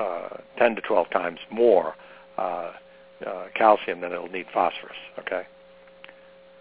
[0.00, 1.94] uh, 10 to 12 times more
[2.36, 2.72] uh,
[3.26, 4.96] uh, calcium than it'll need phosphorus.
[5.18, 5.46] Okay,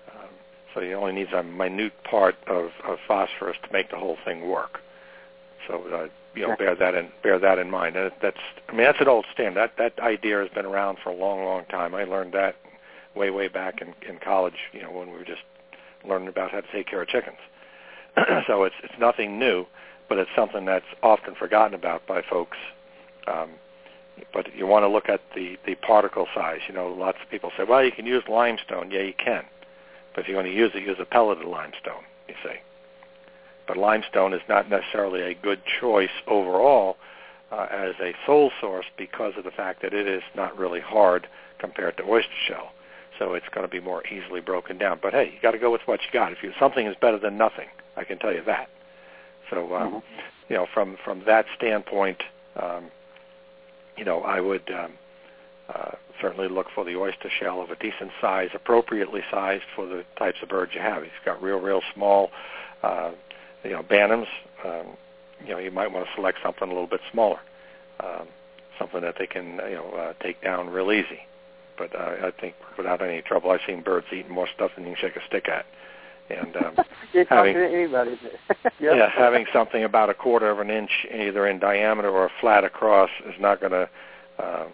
[0.09, 0.29] um,
[0.73, 4.47] so he only needs a minute part of, of phosphorus to make the whole thing
[4.47, 4.79] work.
[5.67, 7.95] So uh, you know, bear that in bear that in mind.
[7.95, 8.37] And that's
[8.69, 9.59] I mean that's an old standard.
[9.59, 11.95] That that idea has been around for a long, long time.
[11.95, 12.55] I learned that
[13.15, 14.57] way way back in in college.
[14.73, 15.41] You know, when we were just
[16.07, 17.37] learning about how to take care of chickens.
[18.47, 19.65] so it's it's nothing new,
[20.09, 22.57] but it's something that's often forgotten about by folks
[23.27, 23.51] um,
[24.33, 26.59] but you want to look at the, the particle size.
[26.67, 28.91] You know, lots of people say, well, you can use limestone.
[28.91, 29.43] Yeah, you can.
[30.15, 32.55] But if you're going to use it, use a pelleted limestone, you see.
[33.67, 36.97] But limestone is not necessarily a good choice overall
[37.51, 41.27] uh, as a sole source because of the fact that it is not really hard
[41.59, 42.71] compared to oyster shell.
[43.19, 44.99] So it's going to be more easily broken down.
[45.01, 46.31] But hey, you got to go with what you got.
[46.31, 48.69] If you something is better than nothing, I can tell you that.
[49.49, 49.97] So um, mm-hmm.
[50.49, 52.21] you know, from from that standpoint,
[52.61, 52.91] um,
[53.97, 54.93] you know, I would um,
[55.73, 55.91] uh,
[56.21, 60.37] certainly look for the oyster shell of a decent size, appropriately sized for the types
[60.41, 61.03] of birds you have.
[61.03, 62.31] If you've got real, real small,
[62.83, 63.11] uh,
[63.63, 64.27] you know, bantams,
[64.65, 64.87] um,
[65.45, 67.39] you know, you might want to select something a little bit smaller,
[67.99, 68.27] um,
[68.79, 71.19] something that they can, you know, uh, take down real easy.
[71.77, 74.95] But uh, I think without any trouble, I've seen birds eating more stuff than you
[74.95, 75.65] can shake a stick at.
[76.29, 76.75] And um,
[77.29, 78.19] having, anybody.
[78.63, 78.73] yep.
[78.79, 83.09] yeah, having something about a quarter of an inch either in diameter or flat across
[83.25, 83.89] is not going to.
[84.39, 84.65] Uh,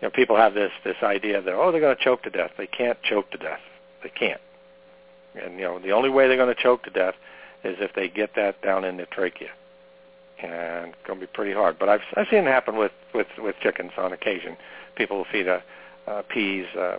[0.00, 2.50] you know, people have this this idea that oh they're going to choke to death.
[2.58, 3.60] They can't choke to death.
[4.02, 4.40] They can't.
[5.34, 7.14] And you know the only way they're going to choke to death
[7.64, 9.50] is if they get that down in the trachea,
[10.42, 11.78] and it's going to be pretty hard.
[11.78, 14.56] But I've I've seen it happen with with with chickens on occasion.
[14.96, 15.62] People will feed a
[16.06, 16.66] uh, peas.
[16.78, 16.98] Uh,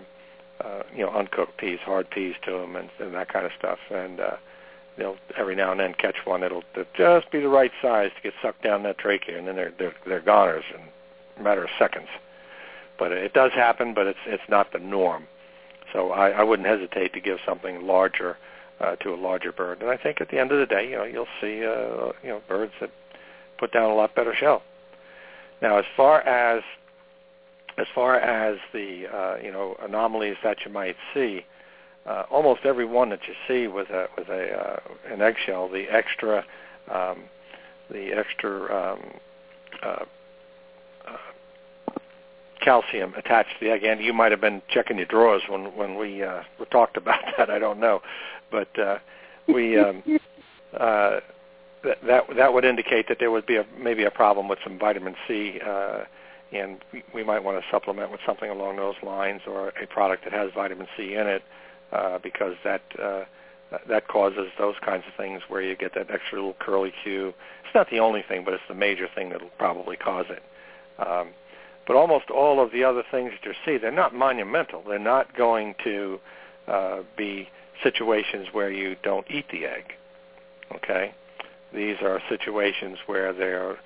[0.63, 3.79] uh, you know, uncooked peas, hard peas to them, and, and that kind of stuff.
[3.91, 4.37] And uh,
[4.97, 8.21] they'll every now and then catch one that'll, that'll just be the right size to
[8.21, 10.81] get sucked down that trachea, and then they're they're, they're goners in
[11.39, 12.07] a matter of seconds.
[12.97, 15.27] But it does happen, but it's it's not the norm.
[15.93, 18.37] So I, I wouldn't hesitate to give something larger
[18.79, 19.81] uh, to a larger bird.
[19.81, 22.29] And I think at the end of the day, you know, you'll see uh, you
[22.29, 22.91] know birds that
[23.57, 24.63] put down a lot better shell.
[25.61, 26.61] Now, as far as
[27.77, 31.45] as far as the uh, you know anomalies that you might see,
[32.05, 34.79] uh, almost every one that you see with a with a uh,
[35.11, 36.43] an eggshell, the extra
[36.91, 37.23] um,
[37.91, 38.99] the extra um,
[39.83, 40.05] uh,
[41.07, 41.97] uh,
[42.61, 43.83] calcium attached to the egg.
[43.83, 47.21] And you might have been checking your drawers when when we uh, we talked about
[47.37, 47.49] that.
[47.49, 48.01] I don't know,
[48.51, 48.97] but uh,
[49.47, 50.03] we um,
[50.73, 51.19] uh,
[51.83, 54.79] that that that would indicate that there would be a maybe a problem with some
[54.79, 55.59] vitamin C.
[55.65, 56.03] Uh,
[56.51, 56.77] and
[57.13, 60.49] we, might want to supplement with something along those lines or a product that has
[60.53, 61.43] vitamin C in it
[61.91, 63.23] uh, because that uh,
[63.89, 67.33] that causes those kinds of things where you get that extra little curly Q.
[67.65, 70.41] It's not the only thing, but it's the major thing that will probably cause it.
[71.05, 71.29] Um,
[71.85, 74.83] but almost all of the other things that you see, they're not monumental.
[74.87, 76.19] They're not going to
[76.67, 77.49] uh, be
[77.83, 79.93] situations where you don't eat the egg.
[80.75, 81.13] Okay,
[81.73, 83.77] these are situations where they're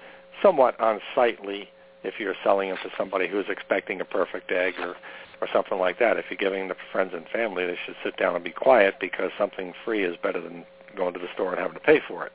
[0.42, 1.70] somewhat unsightly
[2.04, 4.96] if you're selling them to somebody who's expecting a perfect egg or
[5.42, 6.18] or something like that.
[6.18, 8.96] If you're giving them to friends and family, they should sit down and be quiet
[9.02, 12.26] because something free is better than going to the store and having to pay for
[12.28, 12.32] it.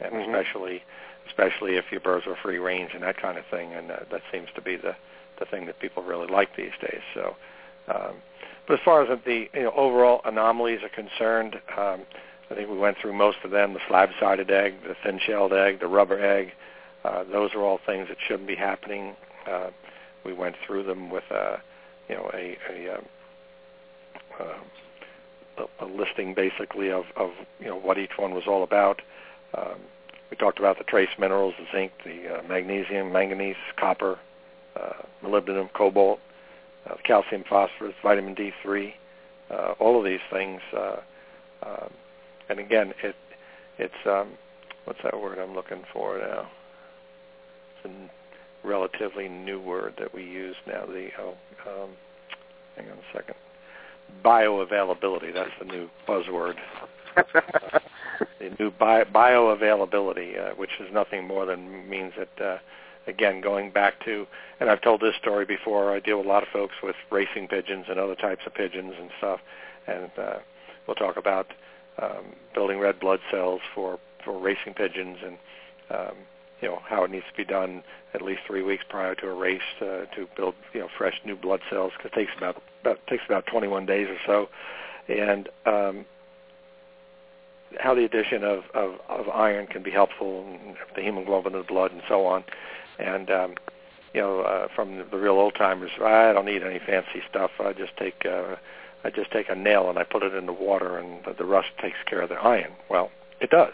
[0.00, 0.34] And mm-hmm.
[0.34, 0.82] especially
[1.28, 4.22] especially if your birds are free range and that kind of thing, and uh, that
[4.32, 4.94] seems to be the
[5.38, 7.00] the thing that people really like these days.
[7.14, 7.36] So,
[7.88, 8.14] um,
[8.66, 12.02] but as far as the you know, overall anomalies are concerned, um,
[12.50, 15.86] I think we went through most of them: the slab-sided egg, the thin-shelled egg, the
[15.86, 16.48] rubber egg.
[16.48, 16.52] Uh,
[17.30, 19.16] those are all things that shouldn't be happening.
[19.50, 19.70] Uh,
[20.24, 21.56] we went through them with uh,
[22.08, 23.04] you know a a, um,
[24.40, 27.30] uh, a, a listing basically of of
[27.60, 29.02] you know what each one was all about.
[29.56, 29.80] Um,
[30.30, 34.18] we talked about the trace minerals, the zinc, the uh, magnesium, manganese, copper,
[34.80, 36.20] uh, molybdenum, cobalt,
[36.88, 38.94] uh, calcium, phosphorus, vitamin D3,
[39.50, 40.62] uh, all of these things.
[40.74, 40.96] Uh,
[41.62, 41.88] uh,
[42.48, 43.14] and again, it
[43.78, 44.30] it's um,
[44.84, 46.48] what's that word I'm looking for now?
[47.84, 47.88] A
[48.66, 50.84] relatively new word that we use now.
[50.86, 51.34] The oh,
[51.66, 51.90] um,
[52.76, 53.34] hang on a second.
[54.24, 55.32] Bioavailability.
[55.32, 56.54] That's the new buzzword.
[57.16, 62.58] the new bio, bioavailability, uh, which is nothing more than means that, uh,
[63.06, 64.26] again, going back to,
[64.60, 65.94] and I've told this story before.
[65.94, 68.94] I deal with a lot of folks with racing pigeons and other types of pigeons
[68.98, 69.40] and stuff,
[69.86, 70.38] and uh,
[70.86, 71.48] we'll talk about
[72.00, 75.36] um, building red blood cells for for racing pigeons and
[75.90, 76.16] um,
[76.62, 77.82] you know how it needs to be done
[78.14, 81.36] at least three weeks prior to a race uh, to build you know fresh new
[81.36, 81.92] blood cells.
[81.98, 84.48] Cause it takes about about takes about 21 days or so,
[85.12, 86.06] and um,
[87.80, 90.46] how the addition of, of, of iron can be helpful,
[90.94, 92.44] the hemoglobin in the blood, and so on.
[92.98, 93.54] And um,
[94.14, 97.50] you know, uh, from the real old timers, I don't need any fancy stuff.
[97.58, 98.56] I just take uh,
[99.04, 101.44] I just take a nail and I put it in the water, and the, the
[101.44, 102.72] rust takes care of the iron.
[102.88, 103.10] Well,
[103.40, 103.72] it does.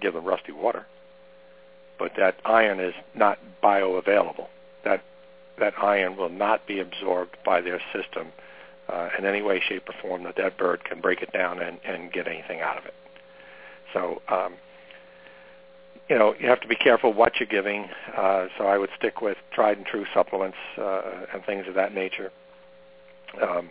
[0.00, 0.86] Give them rusty water
[1.98, 4.46] but that iron is not bioavailable.
[4.84, 5.02] That
[5.58, 8.28] that iron will not be absorbed by their system
[8.88, 11.78] uh, in any way, shape, or form that that bird can break it down and,
[11.84, 12.94] and get anything out of it.
[13.92, 14.54] So, um,
[16.08, 17.88] you know, you have to be careful what you're giving.
[18.16, 21.02] Uh, so I would stick with tried and true supplements uh,
[21.34, 22.30] and things of that nature.
[23.42, 23.70] Um,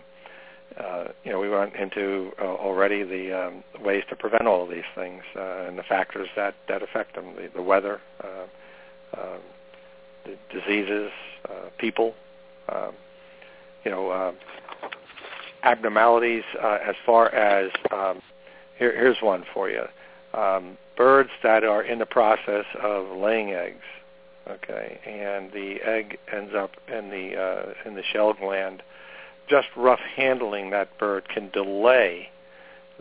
[0.75, 4.69] uh, you know, we went into uh, already the um, ways to prevent all of
[4.69, 9.37] these things uh, and the factors that, that affect them, the, the weather, uh, uh,
[10.25, 11.11] the diseases,
[11.49, 12.13] uh, people,
[12.69, 12.93] um,
[13.83, 14.31] you know, uh,
[15.63, 18.21] abnormalities uh, as far as, um,
[18.77, 19.83] here, here's one for you,
[20.33, 23.83] um, birds that are in the process of laying eggs,
[24.47, 28.83] okay, and the egg ends up in the, uh, in the shell gland,
[29.47, 32.29] just rough handling that bird can delay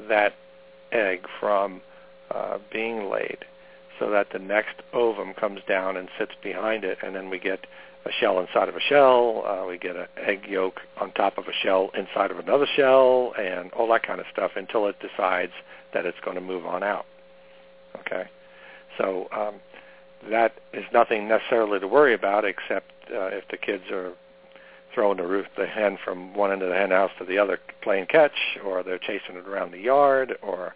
[0.09, 0.35] that
[0.93, 1.81] egg from
[2.31, 3.39] uh, being laid
[3.99, 7.67] so that the next ovum comes down and sits behind it and then we get
[8.05, 11.47] a shell inside of a shell, uh, we get an egg yolk on top of
[11.49, 15.53] a shell inside of another shell and all that kind of stuff until it decides
[15.93, 17.07] that it's going to move on out.
[18.01, 18.25] Okay?
[18.97, 19.57] So um,
[20.31, 24.13] that is nothing necessarily to worry about except uh, if the kids are
[24.97, 27.61] throwing the roof the hen from one end of the hen house to the other
[27.83, 28.33] playing catch,
[28.65, 30.75] or they're chasing it around the yard, or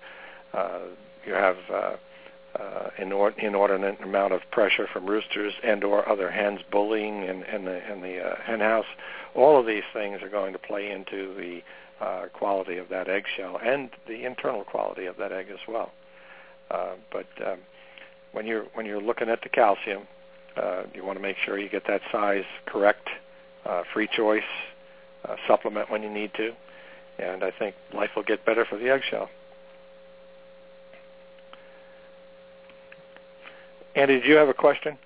[0.53, 0.81] uh,
[1.27, 1.97] you have uh,
[2.55, 7.93] uh, inordinate amount of pressure from roosters and or other hens bullying in, in the
[7.93, 8.85] in the uh, hen house.
[9.35, 11.63] All of these things are going to play into the
[12.05, 15.93] uh, quality of that eggshell and the internal quality of that egg as well.
[16.71, 17.59] Uh, but um,
[18.33, 20.03] when you're when you're looking at the calcium,
[20.59, 23.09] uh, you want to make sure you get that size correct
[23.67, 24.43] uh, free choice,
[25.25, 26.53] uh, supplement when you need to,
[27.19, 29.29] and I think life will get better for the eggshell.
[33.95, 34.99] Andy, did you have a question?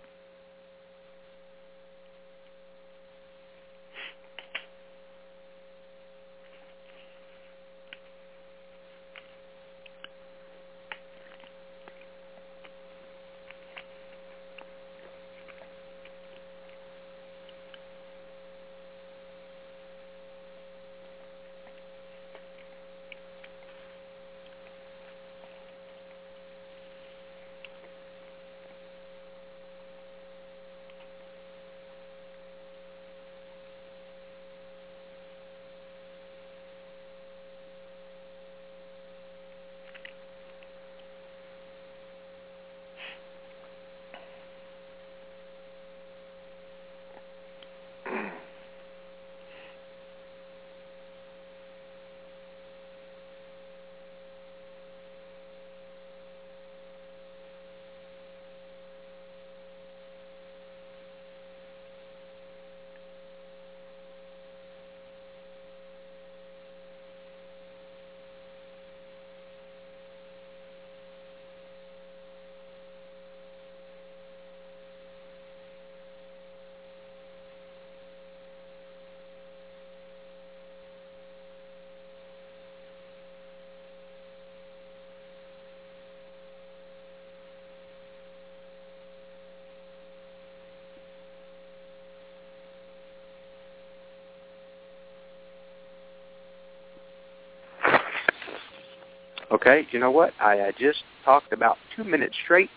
[99.65, 100.35] Okay, you know what?
[100.43, 102.69] I uh, just talked about two minutes straight,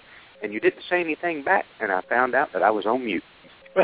[0.42, 3.24] and you didn't say anything back, and I found out that I was on mute.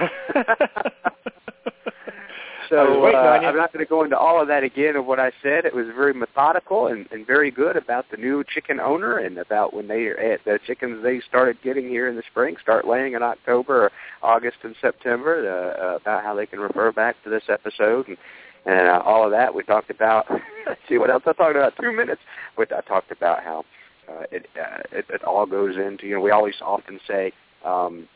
[2.69, 5.33] so uh, I'm not going to go into all of that again of what I
[5.43, 5.65] said.
[5.65, 9.73] It was very methodical and, and very good about the new chicken owner and about
[9.73, 13.21] when they eh, the chickens they started getting here in the spring start laying in
[13.21, 13.91] October, or
[14.21, 15.43] August, and September.
[15.43, 18.17] Uh, uh, about how they can refer back to this episode and
[18.65, 19.53] and uh, all of that.
[19.53, 20.25] We talked about.
[20.67, 21.73] let's see what else I talked about.
[21.79, 22.21] Two minutes.
[22.55, 23.65] Which I talked about how
[24.09, 26.07] uh, it, uh, it it all goes into.
[26.07, 27.31] You know, we always often say.
[27.65, 28.07] Um,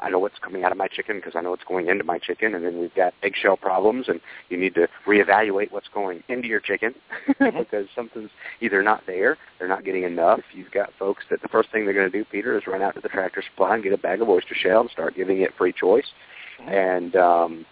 [0.00, 2.18] I know what's coming out of my chicken because I know what's going into my
[2.18, 6.48] chicken, and then we've got eggshell problems, and you need to reevaluate what's going into
[6.48, 6.94] your chicken
[7.38, 8.30] because something's
[8.60, 10.40] either not there, they're not getting enough.
[10.54, 12.94] You've got folks that the first thing they're going to do, Peter, is run out
[12.94, 15.50] to the tractor supply and get a bag of oyster shell and start giving it
[15.58, 16.06] free choice,
[16.66, 17.66] and um,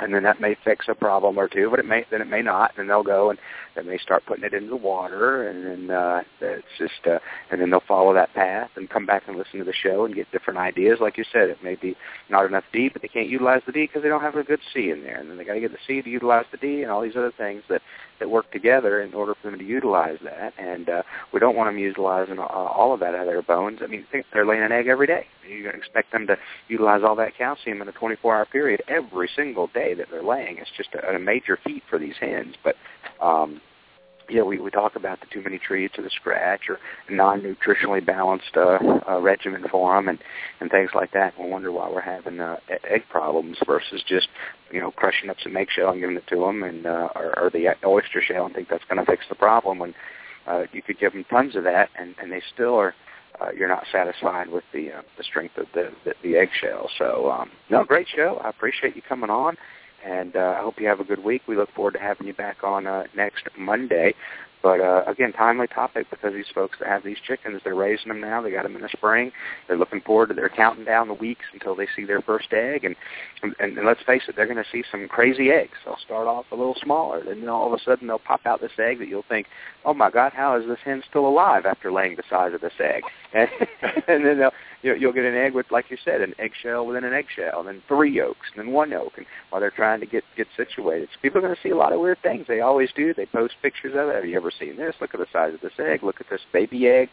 [0.00, 2.42] and then that may fix a problem or two, but it may then it may
[2.42, 3.38] not, and they'll go and
[3.74, 7.18] they may start putting it into the water, and then uh, it's just uh,
[7.50, 10.14] and then they'll follow that path and come back and listen to the show and
[10.14, 10.98] get different ideas.
[11.00, 11.96] Like you said, it may be
[12.30, 14.60] not enough D, but they can't utilize the D because they don't have a good
[14.72, 16.82] C in there, and then they got to get the C to utilize the D,
[16.82, 17.82] and all these other things that
[18.20, 20.52] that work together in order for them to utilize that.
[20.58, 21.02] And uh,
[21.32, 23.80] we don't want them utilizing uh, all of that out of their bones.
[23.82, 25.26] I mean, they're laying an egg every day.
[25.48, 26.36] You expect them to
[26.68, 30.58] utilize all that calcium in a 24-hour period every single day that they're laying.
[30.58, 32.54] It's just a, a major feat for these hens.
[32.62, 32.76] But
[33.20, 33.60] um,
[34.28, 36.78] you know, we, we talk about the too many treats or the scratch or
[37.10, 40.18] non-nutritionally balanced uh, uh, regimen for them and,
[40.60, 41.34] and things like that.
[41.38, 42.56] We wonder why we're having uh,
[42.88, 44.28] egg problems versus just,
[44.70, 47.50] you know, crushing up some eggshell and giving it to them and uh, or, or
[47.50, 49.94] the oyster shell and think that's going to fix the problem when
[50.46, 52.94] uh, you could give them tons of that and, and they still are
[53.40, 56.88] uh, you're not satisfied with the uh, the strength of the the, the eggshell.
[56.98, 58.40] So um, no, great show.
[58.44, 59.56] I appreciate you coming on.
[60.04, 61.42] And uh, I hope you have a good week.
[61.46, 64.14] We look forward to having you back on uh, next Monday.
[64.64, 68.22] But uh, again, timely topic because these folks that have these chickens, they're raising them
[68.22, 68.40] now.
[68.40, 69.30] They got them in the spring.
[69.68, 70.34] They're looking forward to.
[70.34, 72.82] They're counting down the weeks until they see their first egg.
[72.82, 72.96] And
[73.42, 75.74] and, and let's face it, they're going to see some crazy eggs.
[75.84, 78.72] They'll start off a little smaller, then all of a sudden they'll pop out this
[78.78, 79.48] egg that you'll think,
[79.84, 82.72] oh my God, how is this hen still alive after laying the size of this
[82.80, 83.02] egg?
[83.34, 83.48] And,
[84.06, 84.52] and then they'll
[84.84, 87.68] you you'll get an egg with, like you said, an eggshell within an eggshell, and
[87.68, 91.08] then three yolks, and then one yolk, and while they're trying to get get situated,
[91.12, 92.44] so people are going to see a lot of weird things.
[92.46, 93.14] They always do.
[93.14, 94.14] They post pictures of it.
[94.14, 94.94] Have you ever seen this?
[95.00, 96.02] Look at the size of this egg.
[96.02, 97.08] Look at this baby egg.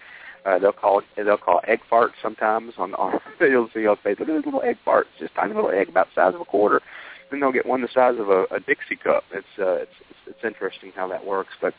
[0.45, 2.93] Uh, they'll call they'll call egg farts sometimes on
[3.41, 4.21] you'll see on Facebook.
[4.21, 5.07] Look at this little egg fart.
[5.19, 6.81] Just tiny little egg about the size of a quarter.
[7.29, 9.23] Then they'll get one the size of a, a Dixie cup.
[9.31, 11.53] It's uh, it's, it's it's interesting how that works.
[11.61, 11.73] But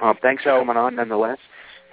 [0.00, 1.38] um, thanks for coming on nonetheless,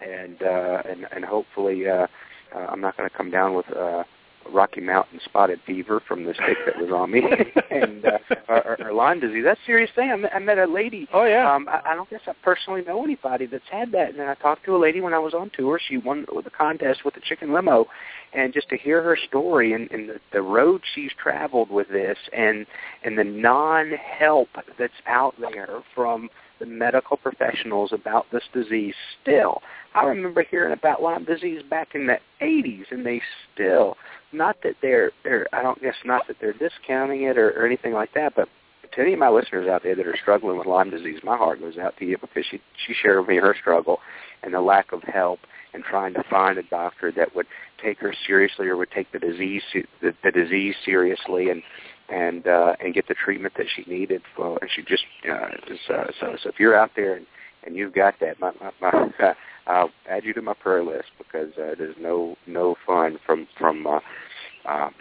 [0.06, 1.88] and uh, and and hopefully.
[1.88, 2.08] Uh,
[2.56, 4.04] uh, I'm not going to come down with uh,
[4.52, 7.22] Rocky Mountain spotted fever from the stick that was on me,
[7.72, 8.18] and uh,
[8.48, 9.44] or, or Lyme disease.
[9.46, 10.12] That's a serious thing.
[10.12, 11.08] I met, I met a lady.
[11.14, 11.54] Oh yeah.
[11.54, 14.10] Um, I, I don't guess I personally know anybody that's had that.
[14.10, 15.80] And then I talked to a lady when I was on tour.
[15.86, 17.86] She won the contest with the chicken limo,
[18.34, 22.18] and just to hear her story and, and the, the road she's traveled with this,
[22.32, 22.66] and
[23.04, 26.30] and the non-help that's out there from
[26.60, 29.62] the medical professionals about this disease still.
[29.96, 33.22] I remember hearing about Lyme disease back in the 80s, and they
[33.54, 33.98] still,
[34.32, 37.94] not that they're, they're I don't guess not that they're discounting it or, or anything
[37.94, 38.48] like that, but
[38.96, 41.60] to any of my listeners out there that are struggling with Lyme disease, my heart
[41.60, 44.00] goes out to you because she she shared with me her struggle
[44.44, 45.40] and the lack of help
[45.74, 47.48] and trying to find a doctor that would
[47.82, 49.64] take her seriously or would take the disease
[50.02, 51.64] the, the disease seriously and
[52.10, 54.22] and uh, and get the treatment that she needed.
[54.36, 55.50] For, and she just uh,
[55.88, 57.26] so, so so if you're out there and,
[57.66, 59.34] and you've got that, my, my, my uh,
[59.68, 63.88] I'll add you to my prayer list because uh, is no no fun from from
[63.88, 64.00] uh,
[64.66, 64.94] um,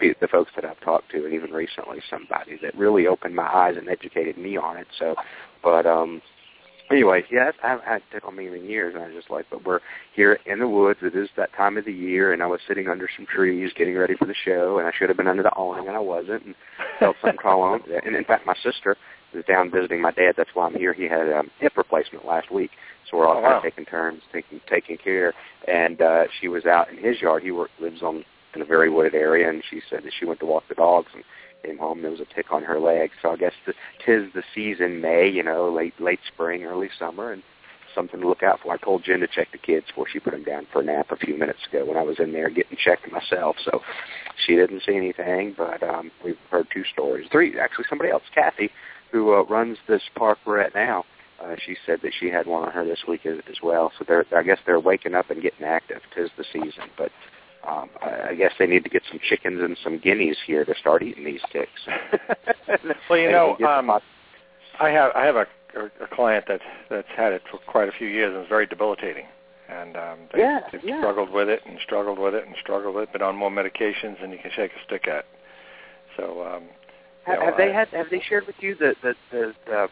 [0.00, 3.46] the, the folks that I've talked to, and even recently somebody that really opened my
[3.46, 4.86] eyes and educated me on it.
[4.98, 5.14] So,
[5.62, 6.22] but um,
[6.92, 9.64] anyway, yes, I haven't had tickle me in years, and I was just like, but
[9.64, 9.80] we're
[10.14, 11.00] here in the woods.
[11.02, 13.96] It is that time of the year, and I was sitting under some trees getting
[13.96, 16.44] ready for the show, and I should have been under the awning, and I wasn't,
[16.44, 16.54] and
[17.00, 17.82] felt something crawl on.
[18.04, 18.96] And in fact, my sister
[19.34, 20.34] was down visiting my dad.
[20.36, 20.92] That's why I'm here.
[20.92, 22.70] He had a um, hip replacement last week,
[23.10, 23.56] so we're all Oh, kind wow.
[23.58, 25.32] of taking turns taking taking care.
[25.66, 27.42] And uh, she was out in his yard.
[27.42, 28.24] He work, lives on
[28.54, 31.08] in a very wooded area, and she said that she went to walk the dogs
[31.14, 31.24] and
[31.62, 32.02] came home.
[32.02, 33.10] There was a tick on her leg.
[33.20, 33.74] So I guess the,
[34.04, 37.42] tis the season, May, you know, late late spring, early summer, and
[37.94, 38.72] something to look out for.
[38.72, 41.08] I told Jen to check the kids before she put them down for a nap
[41.10, 43.56] a few minutes ago when I was in there getting checked myself.
[43.64, 43.80] So
[44.46, 47.28] she didn't see anything, but um, we've heard two stories.
[47.30, 48.70] Three, actually, somebody else, Kathy,
[49.10, 51.04] who uh, runs this park we're at now.
[51.42, 53.90] Uh, she said that she had one on her this week as, as well.
[53.98, 56.00] So they're, I guess they're waking up and getting active.
[56.14, 57.10] Tis the season, but
[57.68, 60.74] um, I, I guess they need to get some chickens and some guineas here to
[60.80, 61.70] start eating these ticks.
[63.08, 63.90] Well, you know, um,
[64.80, 66.60] I have I have a a, client that
[66.90, 69.26] that's had it for quite a few years and it's very debilitating.
[69.68, 71.00] And um, they, yeah, they've yeah.
[71.00, 74.20] struggled with it and struggled with it and struggled with it, been on more medications
[74.20, 75.24] than you can shake a stick at.
[76.16, 76.64] So, um,
[77.24, 77.88] have, know, have they had?
[77.88, 79.88] Have they shared with you the the the, the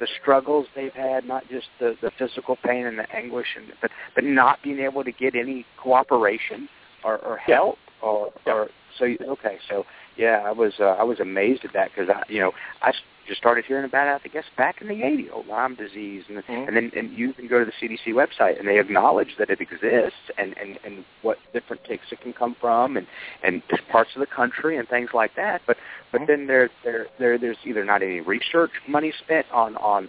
[0.00, 3.90] the struggles they've had, not just the, the physical pain and the anguish, and but
[4.14, 6.68] but not being able to get any cooperation
[7.04, 7.56] or, or Yeah.
[7.56, 8.68] help, or or
[8.98, 9.84] so you, okay, so
[10.16, 12.52] yeah, I was uh, I was amazed at that because I you know
[12.82, 12.92] I
[13.26, 16.38] just started hearing about it I guess back in the '80s, oh, Lyme disease, and
[16.44, 16.68] Mhm.
[16.68, 19.60] and then and you can go to the CDC website and they acknowledge that it
[19.60, 23.06] exists and and and what different ticks it can come from and
[23.42, 25.76] and parts of the country and things like that, but
[26.12, 26.26] but Mhm.
[26.26, 30.08] then there there there there's either not any research money spent on on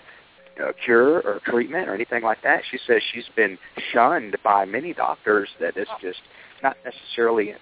[0.63, 2.61] uh, cure or treatment or anything like that.
[2.69, 3.57] She says she's been
[3.91, 6.19] shunned by many doctors that it's just
[6.63, 7.53] not necessarily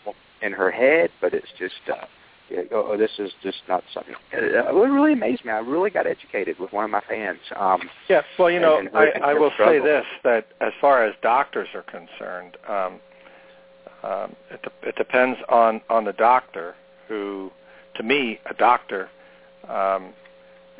[0.41, 2.05] in, her head, but it's just uh,
[2.49, 4.13] you know, oh, this is just not something.
[4.33, 5.51] It, it really amazed me.
[5.51, 7.39] I really got educated with one of my fans.
[7.55, 10.47] Um, Yeah, well, you know, and- and I, her- I her will say this: that
[10.61, 12.99] as far as doctors are concerned, um,
[14.03, 16.75] um, it, de- it depends on on the doctor.
[17.07, 17.51] Who,
[17.95, 19.09] to me, a doctor
[19.67, 20.13] um,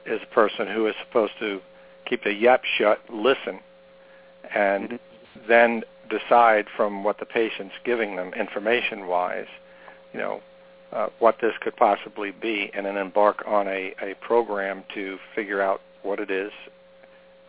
[0.06, 1.62] is a person who is supposed to
[2.06, 3.60] keep the yap shut, listen,
[4.54, 5.00] and Mhm.
[5.48, 9.48] then decide from what the patient's giving them information-wise,
[10.14, 10.42] you know,
[10.92, 15.62] uh, what this could possibly be, and then embark on a, a program to figure
[15.62, 16.52] out what it is,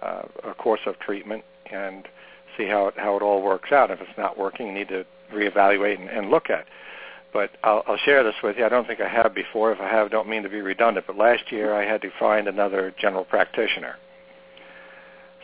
[0.01, 2.09] uh, a course of treatment, and
[2.57, 3.91] see how it, how it all works out.
[3.91, 6.67] If it's not working, you need to reevaluate and, and look at.
[7.33, 8.65] But I'll, I'll share this with you.
[8.65, 9.73] I don't think I have before.
[9.73, 11.07] If I have, don't mean to be redundant.
[11.07, 13.97] But last year I had to find another general practitioner.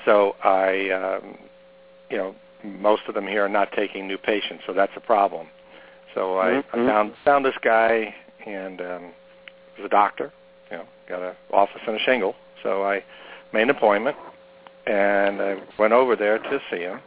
[0.05, 1.39] So I, um,
[2.10, 5.47] you know, most of them here are not taking new patients, so that's a problem.
[6.14, 6.64] So I, Mhm.
[6.72, 8.14] I found found this guy,
[8.47, 9.14] and um,
[9.77, 10.32] was a doctor.
[10.70, 12.35] You know, got an office and a shingle.
[12.62, 13.02] So I
[13.52, 14.16] made an appointment,
[14.86, 17.01] and I went over there to see him.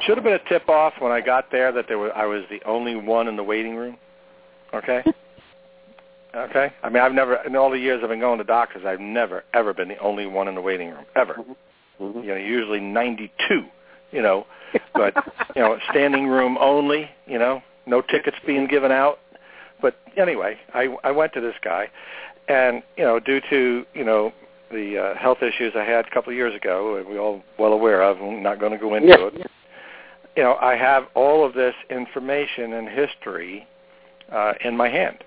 [0.00, 2.44] Should have been a tip off when I got there that there was I was
[2.50, 3.96] the only one in the waiting room.
[4.72, 5.02] Okay.
[6.36, 6.72] Okay.
[6.82, 9.44] I mean, I've never in all the years I've been going to doctors, I've never
[9.54, 11.36] ever been the only one in the waiting room ever.
[12.00, 12.22] Mhm.
[12.24, 13.64] You know, usually 92.
[14.12, 14.46] You know,
[14.94, 15.14] but
[15.56, 17.10] you know, standing room only.
[17.26, 19.18] You know, no tickets being given out.
[19.80, 21.90] But anyway, I I went to this guy,
[22.48, 24.32] and you know, due to you know
[24.70, 27.72] the uh, health issues I had a couple of years ago, and we all well
[27.72, 28.20] aware of.
[28.20, 29.50] I'm not going to go into Yeah, it.
[30.36, 33.66] You know, I have all of this information and history
[34.32, 35.18] uh, in my hand.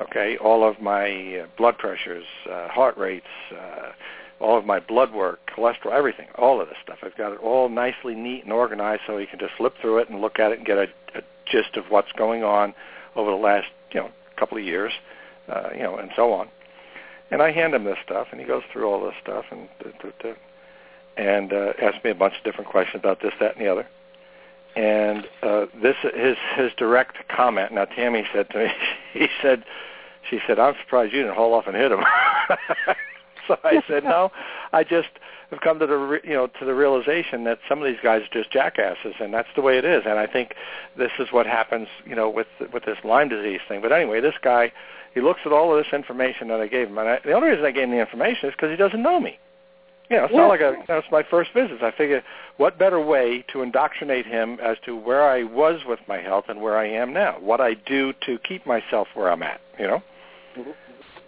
[0.00, 3.92] Okay, all of my uh, blood pressures, uh, heart rates, uh,
[4.40, 6.98] all of my blood work, cholesterol, everything, all of this stuff.
[7.02, 10.08] I've got it all nicely neat and organized so you can just flip through it
[10.08, 12.74] and look at it and get a, a gist of what's going on
[13.16, 14.92] over the last, you know, couple of years,
[15.48, 16.48] uh, you know, and so on.
[17.30, 19.68] And I hand him this stuff, and he goes through all this stuff and
[21.16, 23.86] and uh, asks me a bunch of different questions about this, that, and the other.
[24.74, 27.72] And uh, this his his direct comment.
[27.72, 28.72] Now Tammy said to me,
[29.12, 29.64] he said,
[30.28, 32.00] she said, "I'm surprised you didn't haul off and hit him."
[33.50, 34.30] so I said, "No,
[34.72, 35.08] I just
[35.50, 38.22] have come to the re- you know to the realization that some of these guys
[38.22, 40.02] are just jackasses, and that's the way it is.
[40.06, 40.54] And I think
[40.96, 43.80] this is what happens, you know, with with this Lyme disease thing.
[43.80, 44.72] But anyway, this guy,
[45.14, 47.48] he looks at all of this information that I gave him, and I, the only
[47.48, 49.38] reason I gave him the information is because he doesn't know me.
[50.08, 51.84] You know, it's not like a, you know, it's my first visit.
[51.84, 52.24] I figure,
[52.56, 56.60] what better way to indoctrinate him as to where I was with my health and
[56.60, 59.60] where I am now, what I do to keep myself where I'm at.
[59.78, 60.02] You know.
[60.58, 60.74] Mhm.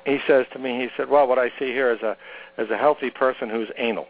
[0.04, 2.16] He says to me, he said, "Well, what I see here is a
[2.58, 4.08] is a healthy person who's anal."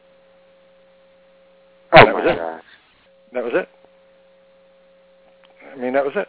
[1.92, 2.36] Oh That was it.
[2.36, 2.62] gosh.
[3.32, 3.68] That was it.
[5.72, 6.28] I mean, that was it.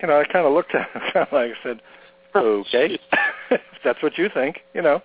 [0.00, 1.80] You know, I kind of looked at him, kind of like I said,
[2.34, 2.98] "Okay,
[3.50, 5.00] if that's what you think," you know.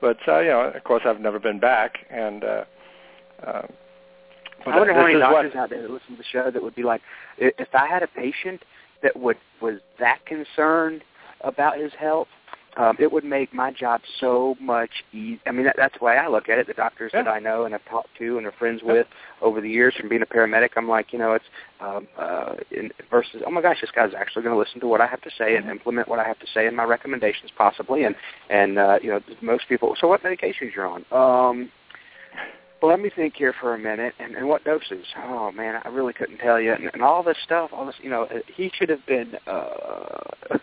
[0.00, 2.64] But uh, you know, of course, I've never been back, and uh,
[3.46, 3.68] um,
[4.64, 6.62] but I wonder how many doctors what, out there that listen to the show that
[6.62, 7.00] would be like,
[7.38, 8.62] if I had a patient
[9.02, 11.02] that would was that concerned
[11.42, 12.28] about his health,
[12.76, 15.38] um, it would make my job so much easier.
[15.46, 16.66] I mean, that, that's the way I look at it.
[16.66, 18.92] The doctors that I know and have talked to and are friends Yeah.
[18.92, 19.06] with
[19.42, 21.44] over the years from being a paramedic, I'm like, you know, it's
[21.80, 25.00] um, uh, in, versus, oh my gosh, this guy's actually going to listen to what
[25.00, 25.72] I have to say and Mm-hmm.
[25.72, 28.04] implement what I have to say in my recommendations, possibly.
[28.04, 28.14] And
[28.50, 29.96] and uh, you know, most people.
[30.00, 31.04] So, what medications you're on?
[31.10, 31.70] Um,
[32.80, 34.14] well, let me think here for a minute.
[34.18, 35.04] And, and what doses?
[35.18, 36.72] Oh man, I really couldn't tell you.
[36.72, 40.58] And, and all this stuff, all this, you know, uh, he should have been uh,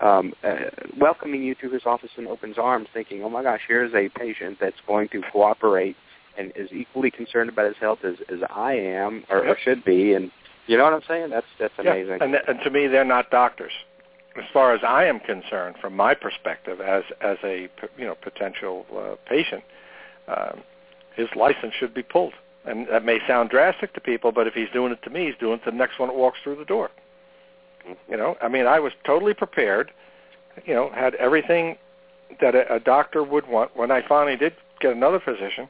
[0.00, 0.56] um, uh,
[0.98, 4.58] welcoming you to his office in open arms, thinking, "Oh my gosh, here's a patient
[4.60, 5.96] that's going to cooperate
[6.36, 10.12] and is equally concerned about his health as as I am or, or should be."
[10.12, 10.30] And
[10.66, 11.30] you know what I'm saying?
[11.30, 12.18] That's that's amazing.
[12.18, 12.24] Yeah.
[12.24, 13.72] And, th- and to me, they're not doctors.
[14.36, 18.84] As far as I am concerned, from my perspective as as a you know potential
[18.94, 19.64] uh, patient,
[20.28, 20.60] um,
[21.16, 22.34] his license should be pulled.
[22.66, 25.38] And that may sound drastic to people, but if he's doing it to me, he's
[25.38, 26.90] doing it to the next one that walks through the door.
[28.08, 29.92] You know, I mean, I was totally prepared.
[30.64, 31.76] You know, had everything
[32.40, 33.76] that a, a doctor would want.
[33.76, 35.68] When I finally did get another physician,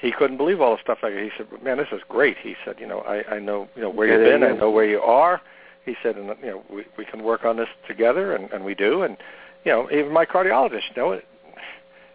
[0.00, 2.76] he couldn't believe all the stuff I He said, "Man, this is great." He said,
[2.78, 4.42] "You know, I, I know you know where you've been.
[4.42, 5.40] I know where you are."
[5.84, 8.74] He said, "And you know, we we can work on this together," and, and we
[8.74, 9.02] do.
[9.02, 9.16] And
[9.64, 11.20] you know, even my cardiologist, you know,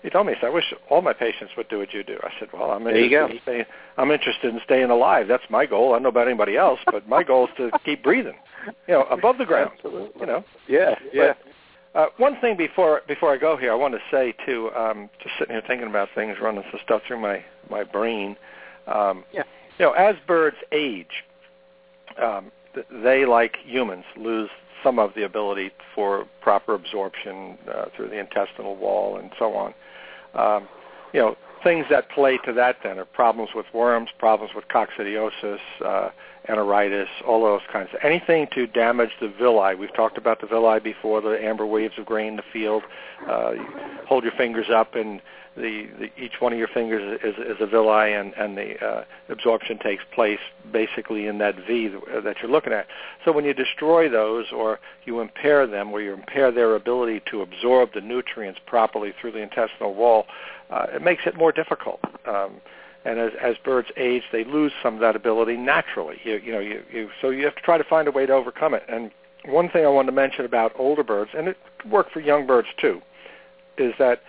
[0.01, 2.17] he told me, he said, "I wish all my patients would do what you do."
[2.23, 3.65] I said, "Well, I'm interested in staying.
[3.97, 5.27] I'm interested in staying alive.
[5.27, 5.91] That's my goal.
[5.91, 8.37] I don't know about anybody else, but my goal is to keep breathing,
[8.87, 9.71] you know, above the ground.
[9.75, 10.21] Absolutely.
[10.21, 11.33] You know." Yeah, yeah.
[11.93, 15.09] But, uh, one thing before before I go here, I want to say too, um,
[15.21, 18.37] just sitting here thinking about things, running some stuff through my my brain.
[18.87, 19.43] Um, yeah.
[19.77, 21.23] You know, as birds age,
[22.21, 22.51] um,
[22.91, 24.49] they like humans lose
[24.83, 29.73] some of the ability for proper absorption uh, through the intestinal wall and so on.
[30.33, 30.67] Um,
[31.13, 35.59] you know, things that play to that then are problems with worms, problems with coccidiosis,
[35.85, 36.09] uh,
[36.49, 37.89] enteritis, all those kinds.
[38.03, 39.75] Anything to damage the villi.
[39.75, 42.83] We've talked about the villi before, the amber waves of grain in the field.
[43.27, 43.65] Uh, you
[44.07, 45.21] hold your fingers up and
[45.55, 49.03] the, the each one of your fingers is, is a villi and, and the uh,
[49.29, 50.39] absorption takes place
[50.71, 51.89] basically in that V
[52.23, 52.87] that you're looking at.
[53.25, 57.41] So when you destroy those or you impair them or you impair their ability to
[57.41, 60.25] absorb the nutrients properly through the intestinal wall,
[60.69, 61.99] uh, it makes it more difficult.
[62.25, 62.61] Um,
[63.05, 66.17] and as, as birds age, they lose some of that ability naturally.
[66.23, 68.33] You, you know, you, you, so you have to try to find a way to
[68.33, 68.83] overcome it.
[68.89, 69.11] And
[69.45, 72.45] one thing I wanted to mention about older birds, and it could work for young
[72.45, 73.01] birds too,
[73.77, 74.21] is that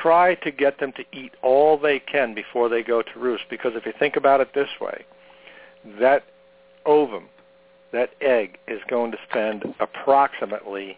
[0.00, 3.44] try to get them to eat all they can before they go to roost.
[3.50, 5.04] Because if you think about it this way,
[5.98, 6.24] that
[6.86, 7.28] ovum,
[7.92, 10.96] that egg, is going to spend approximately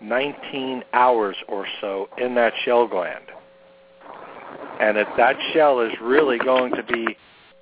[0.00, 3.24] 19 hours or so in that shell gland.
[4.80, 7.16] And if that shell is really going to be,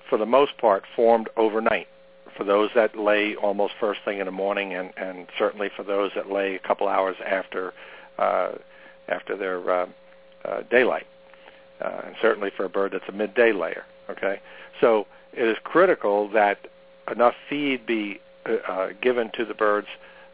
[0.09, 1.89] for the most part, formed overnight.
[2.37, 6.11] For those that lay almost first thing in the morning, and, and certainly for those
[6.17, 7.75] that lay a couple hours after
[8.19, 8.53] uh,
[9.09, 9.87] after their uh,
[10.45, 11.07] uh, daylight,
[11.85, 13.85] uh, and certainly for a bird that's a midday layer.
[14.09, 14.41] Okay,
[14.81, 16.59] so it is critical that
[17.11, 19.89] enough feed be uh, uh, given to the birds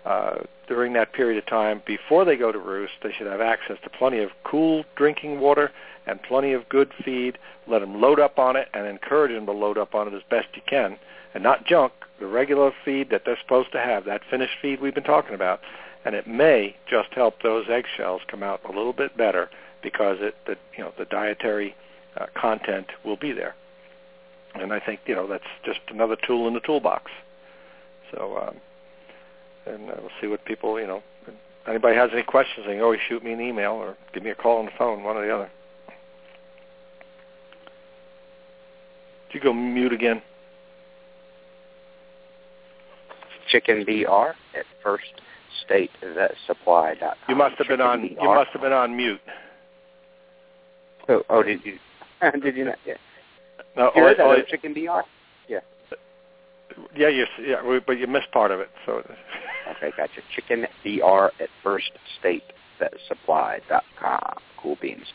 [0.05, 0.37] uh,
[0.67, 2.93] during that period of time before they go to roost.
[3.03, 5.71] They should have access to plenty of cool drinking water
[6.09, 7.39] and plenty of good feed.
[7.67, 10.23] Let them load up on it and encourage them to load up on it as
[10.31, 10.99] best you can,
[11.35, 11.93] and not junk.
[12.19, 15.61] The regular feed that they're supposed to have, that finished feed we've been talking about,
[16.05, 19.49] and it may just help those eggshells come out a little bit better
[19.83, 21.77] because it, the, you know, the dietary
[22.17, 23.55] uh, content will be there.
[24.55, 27.11] And I think you know that's just another tool in the toolbox.
[28.11, 28.57] So, um,
[29.73, 31.03] and uh, we'll see what people you know.
[31.67, 34.35] Anybody has any questions, they can always shoot me an email or give me a
[34.35, 35.51] call on the phone, one or the other.
[39.33, 40.23] You go mute again?
[43.49, 45.05] Chicken DR at First
[45.65, 46.95] State Vet Supply.
[47.29, 48.05] You must have been on.
[48.05, 49.21] You must have been on mute.
[51.09, 51.79] Oh, oh did you?
[52.43, 52.79] did you not?
[52.87, 52.95] Yeah.
[53.77, 54.75] No, you heard oh, that, oh, oh, Chicken.
[54.77, 55.61] Yeah.
[56.95, 58.69] Yeah, you yeah, but you missed part of it.
[58.87, 58.99] So.
[59.77, 60.21] Okay, gotcha.
[60.35, 62.45] Chicken DR at First State
[62.79, 64.37] Vet Supply dot com.
[64.57, 65.07] Cool beans.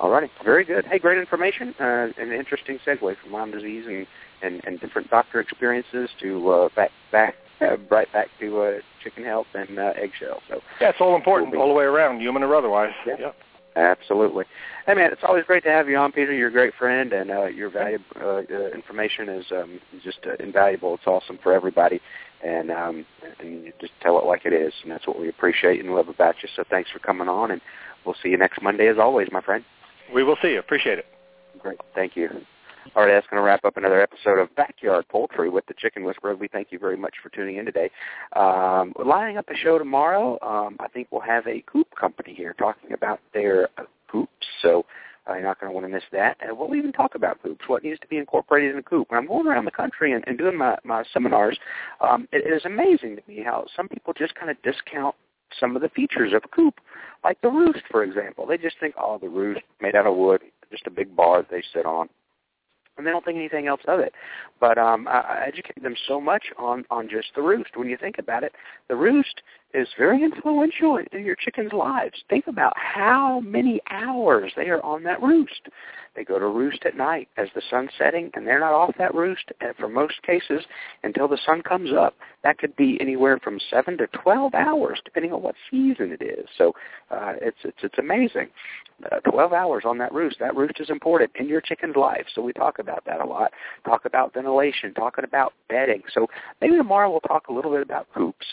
[0.00, 0.86] All righty, very good.
[0.86, 1.74] Hey, great information.
[1.80, 4.06] Uh, an interesting segue from Lyme disease and,
[4.42, 9.24] and, and different doctor experiences to uh, back back uh, right back to uh, chicken
[9.24, 10.40] health and uh, eggshell.
[10.48, 12.92] So yeah, it's all important cool all the way around, human or otherwise.
[13.06, 13.16] Yeah.
[13.18, 13.36] Yep.
[13.78, 14.44] Absolutely.
[14.86, 16.32] Hey man, it's always great to have you on, Peter.
[16.32, 20.34] You're a great friend, and uh, your valuable uh, uh, information is um, just uh,
[20.42, 20.94] invaluable.
[20.94, 22.00] It's awesome for everybody,
[22.44, 23.06] and um,
[23.38, 26.08] and you just tell it like it is, and that's what we appreciate and love
[26.08, 26.48] about you.
[26.56, 27.60] So thanks for coming on, and
[28.04, 29.64] we'll see you next Monday as always, my friend.
[30.12, 30.58] We will see you.
[30.58, 31.06] Appreciate it.
[31.60, 31.78] Great.
[31.94, 32.28] Thank you.
[32.96, 36.04] All right, that's going to wrap up another episode of Backyard Poultry with the Chicken
[36.04, 36.34] Whisperer.
[36.34, 37.90] We thank you very much for tuning in today.
[38.34, 42.54] Um, lining up the show tomorrow, um, I think we'll have a coop company here
[42.58, 43.68] talking about their
[44.10, 44.46] coops.
[44.62, 44.86] So
[45.28, 46.38] uh, you're not going to want to miss that.
[46.40, 49.10] And we'll even talk about coops, what needs to be incorporated in a coop.
[49.10, 51.58] When I'm going around the country and, and doing my, my seminars,
[52.00, 55.14] um, it, it is amazing to me how some people just kind of discount
[55.60, 56.80] some of the features of a coop,
[57.22, 58.46] like the roost, for example.
[58.46, 60.40] They just think, oh, the roost made out of wood,
[60.70, 62.08] just a big bar that they sit on
[62.98, 64.12] and they don't think anything else of it.
[64.60, 67.76] But um, I, I educate them so much on on just the roost.
[67.76, 68.52] When you think about it,
[68.88, 69.42] the roost
[69.74, 72.14] is very influential in your chickens' lives.
[72.30, 75.68] Think about how many hours they are on that roost.
[76.16, 79.14] They go to roost at night as the sun's setting, and they're not off that
[79.14, 80.64] roost for most cases
[81.02, 82.16] until the sun comes up.
[82.42, 86.46] That could be anywhere from seven to twelve hours, depending on what season it is.
[86.56, 86.72] So
[87.10, 88.48] uh, it's it's it's amazing.
[89.12, 90.38] Uh, twelve hours on that roost.
[90.40, 92.24] That roost is important in your chicken's life.
[92.34, 93.52] So we talk about that a lot.
[93.84, 94.94] Talk about ventilation.
[94.94, 96.02] Talking about bedding.
[96.14, 96.26] So
[96.60, 98.46] maybe tomorrow we'll talk a little bit about coops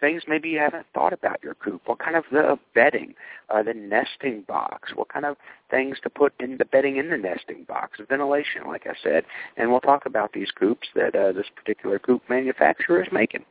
[0.00, 1.82] things maybe you haven't thought about your coop.
[1.86, 3.14] What kind of the bedding,
[3.50, 5.36] uh, the nesting box, what kind of
[5.70, 9.24] things to put in the bedding in the nesting box, ventilation, like I said.
[9.56, 13.44] And we'll talk about these coops that uh, this particular coop manufacturer is making.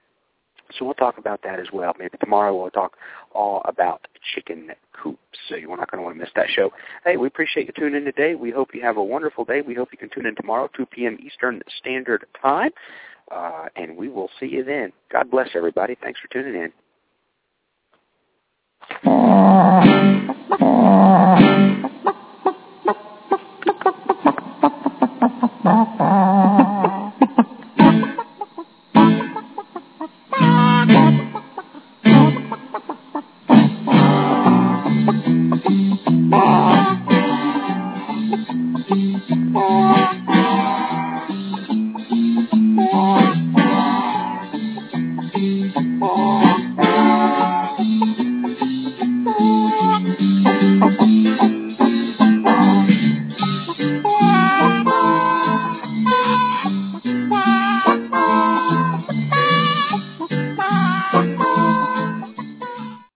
[0.78, 1.94] So we'll talk about that as well.
[1.98, 2.98] Maybe tomorrow we'll talk
[3.34, 5.20] all about chicken coops.
[5.48, 6.72] So you're not going to want to miss that show.
[7.04, 8.36] Hey, we appreciate you tuning in today.
[8.36, 9.62] We hope you have a wonderful day.
[9.62, 11.18] We hope you can tune in tomorrow, 2 p.m.
[11.24, 12.72] Eastern Standard Time.
[13.32, 14.94] Uh, and we will see you then.
[15.12, 15.98] God bless everybody.
[16.02, 16.72] Thanks for tuning in.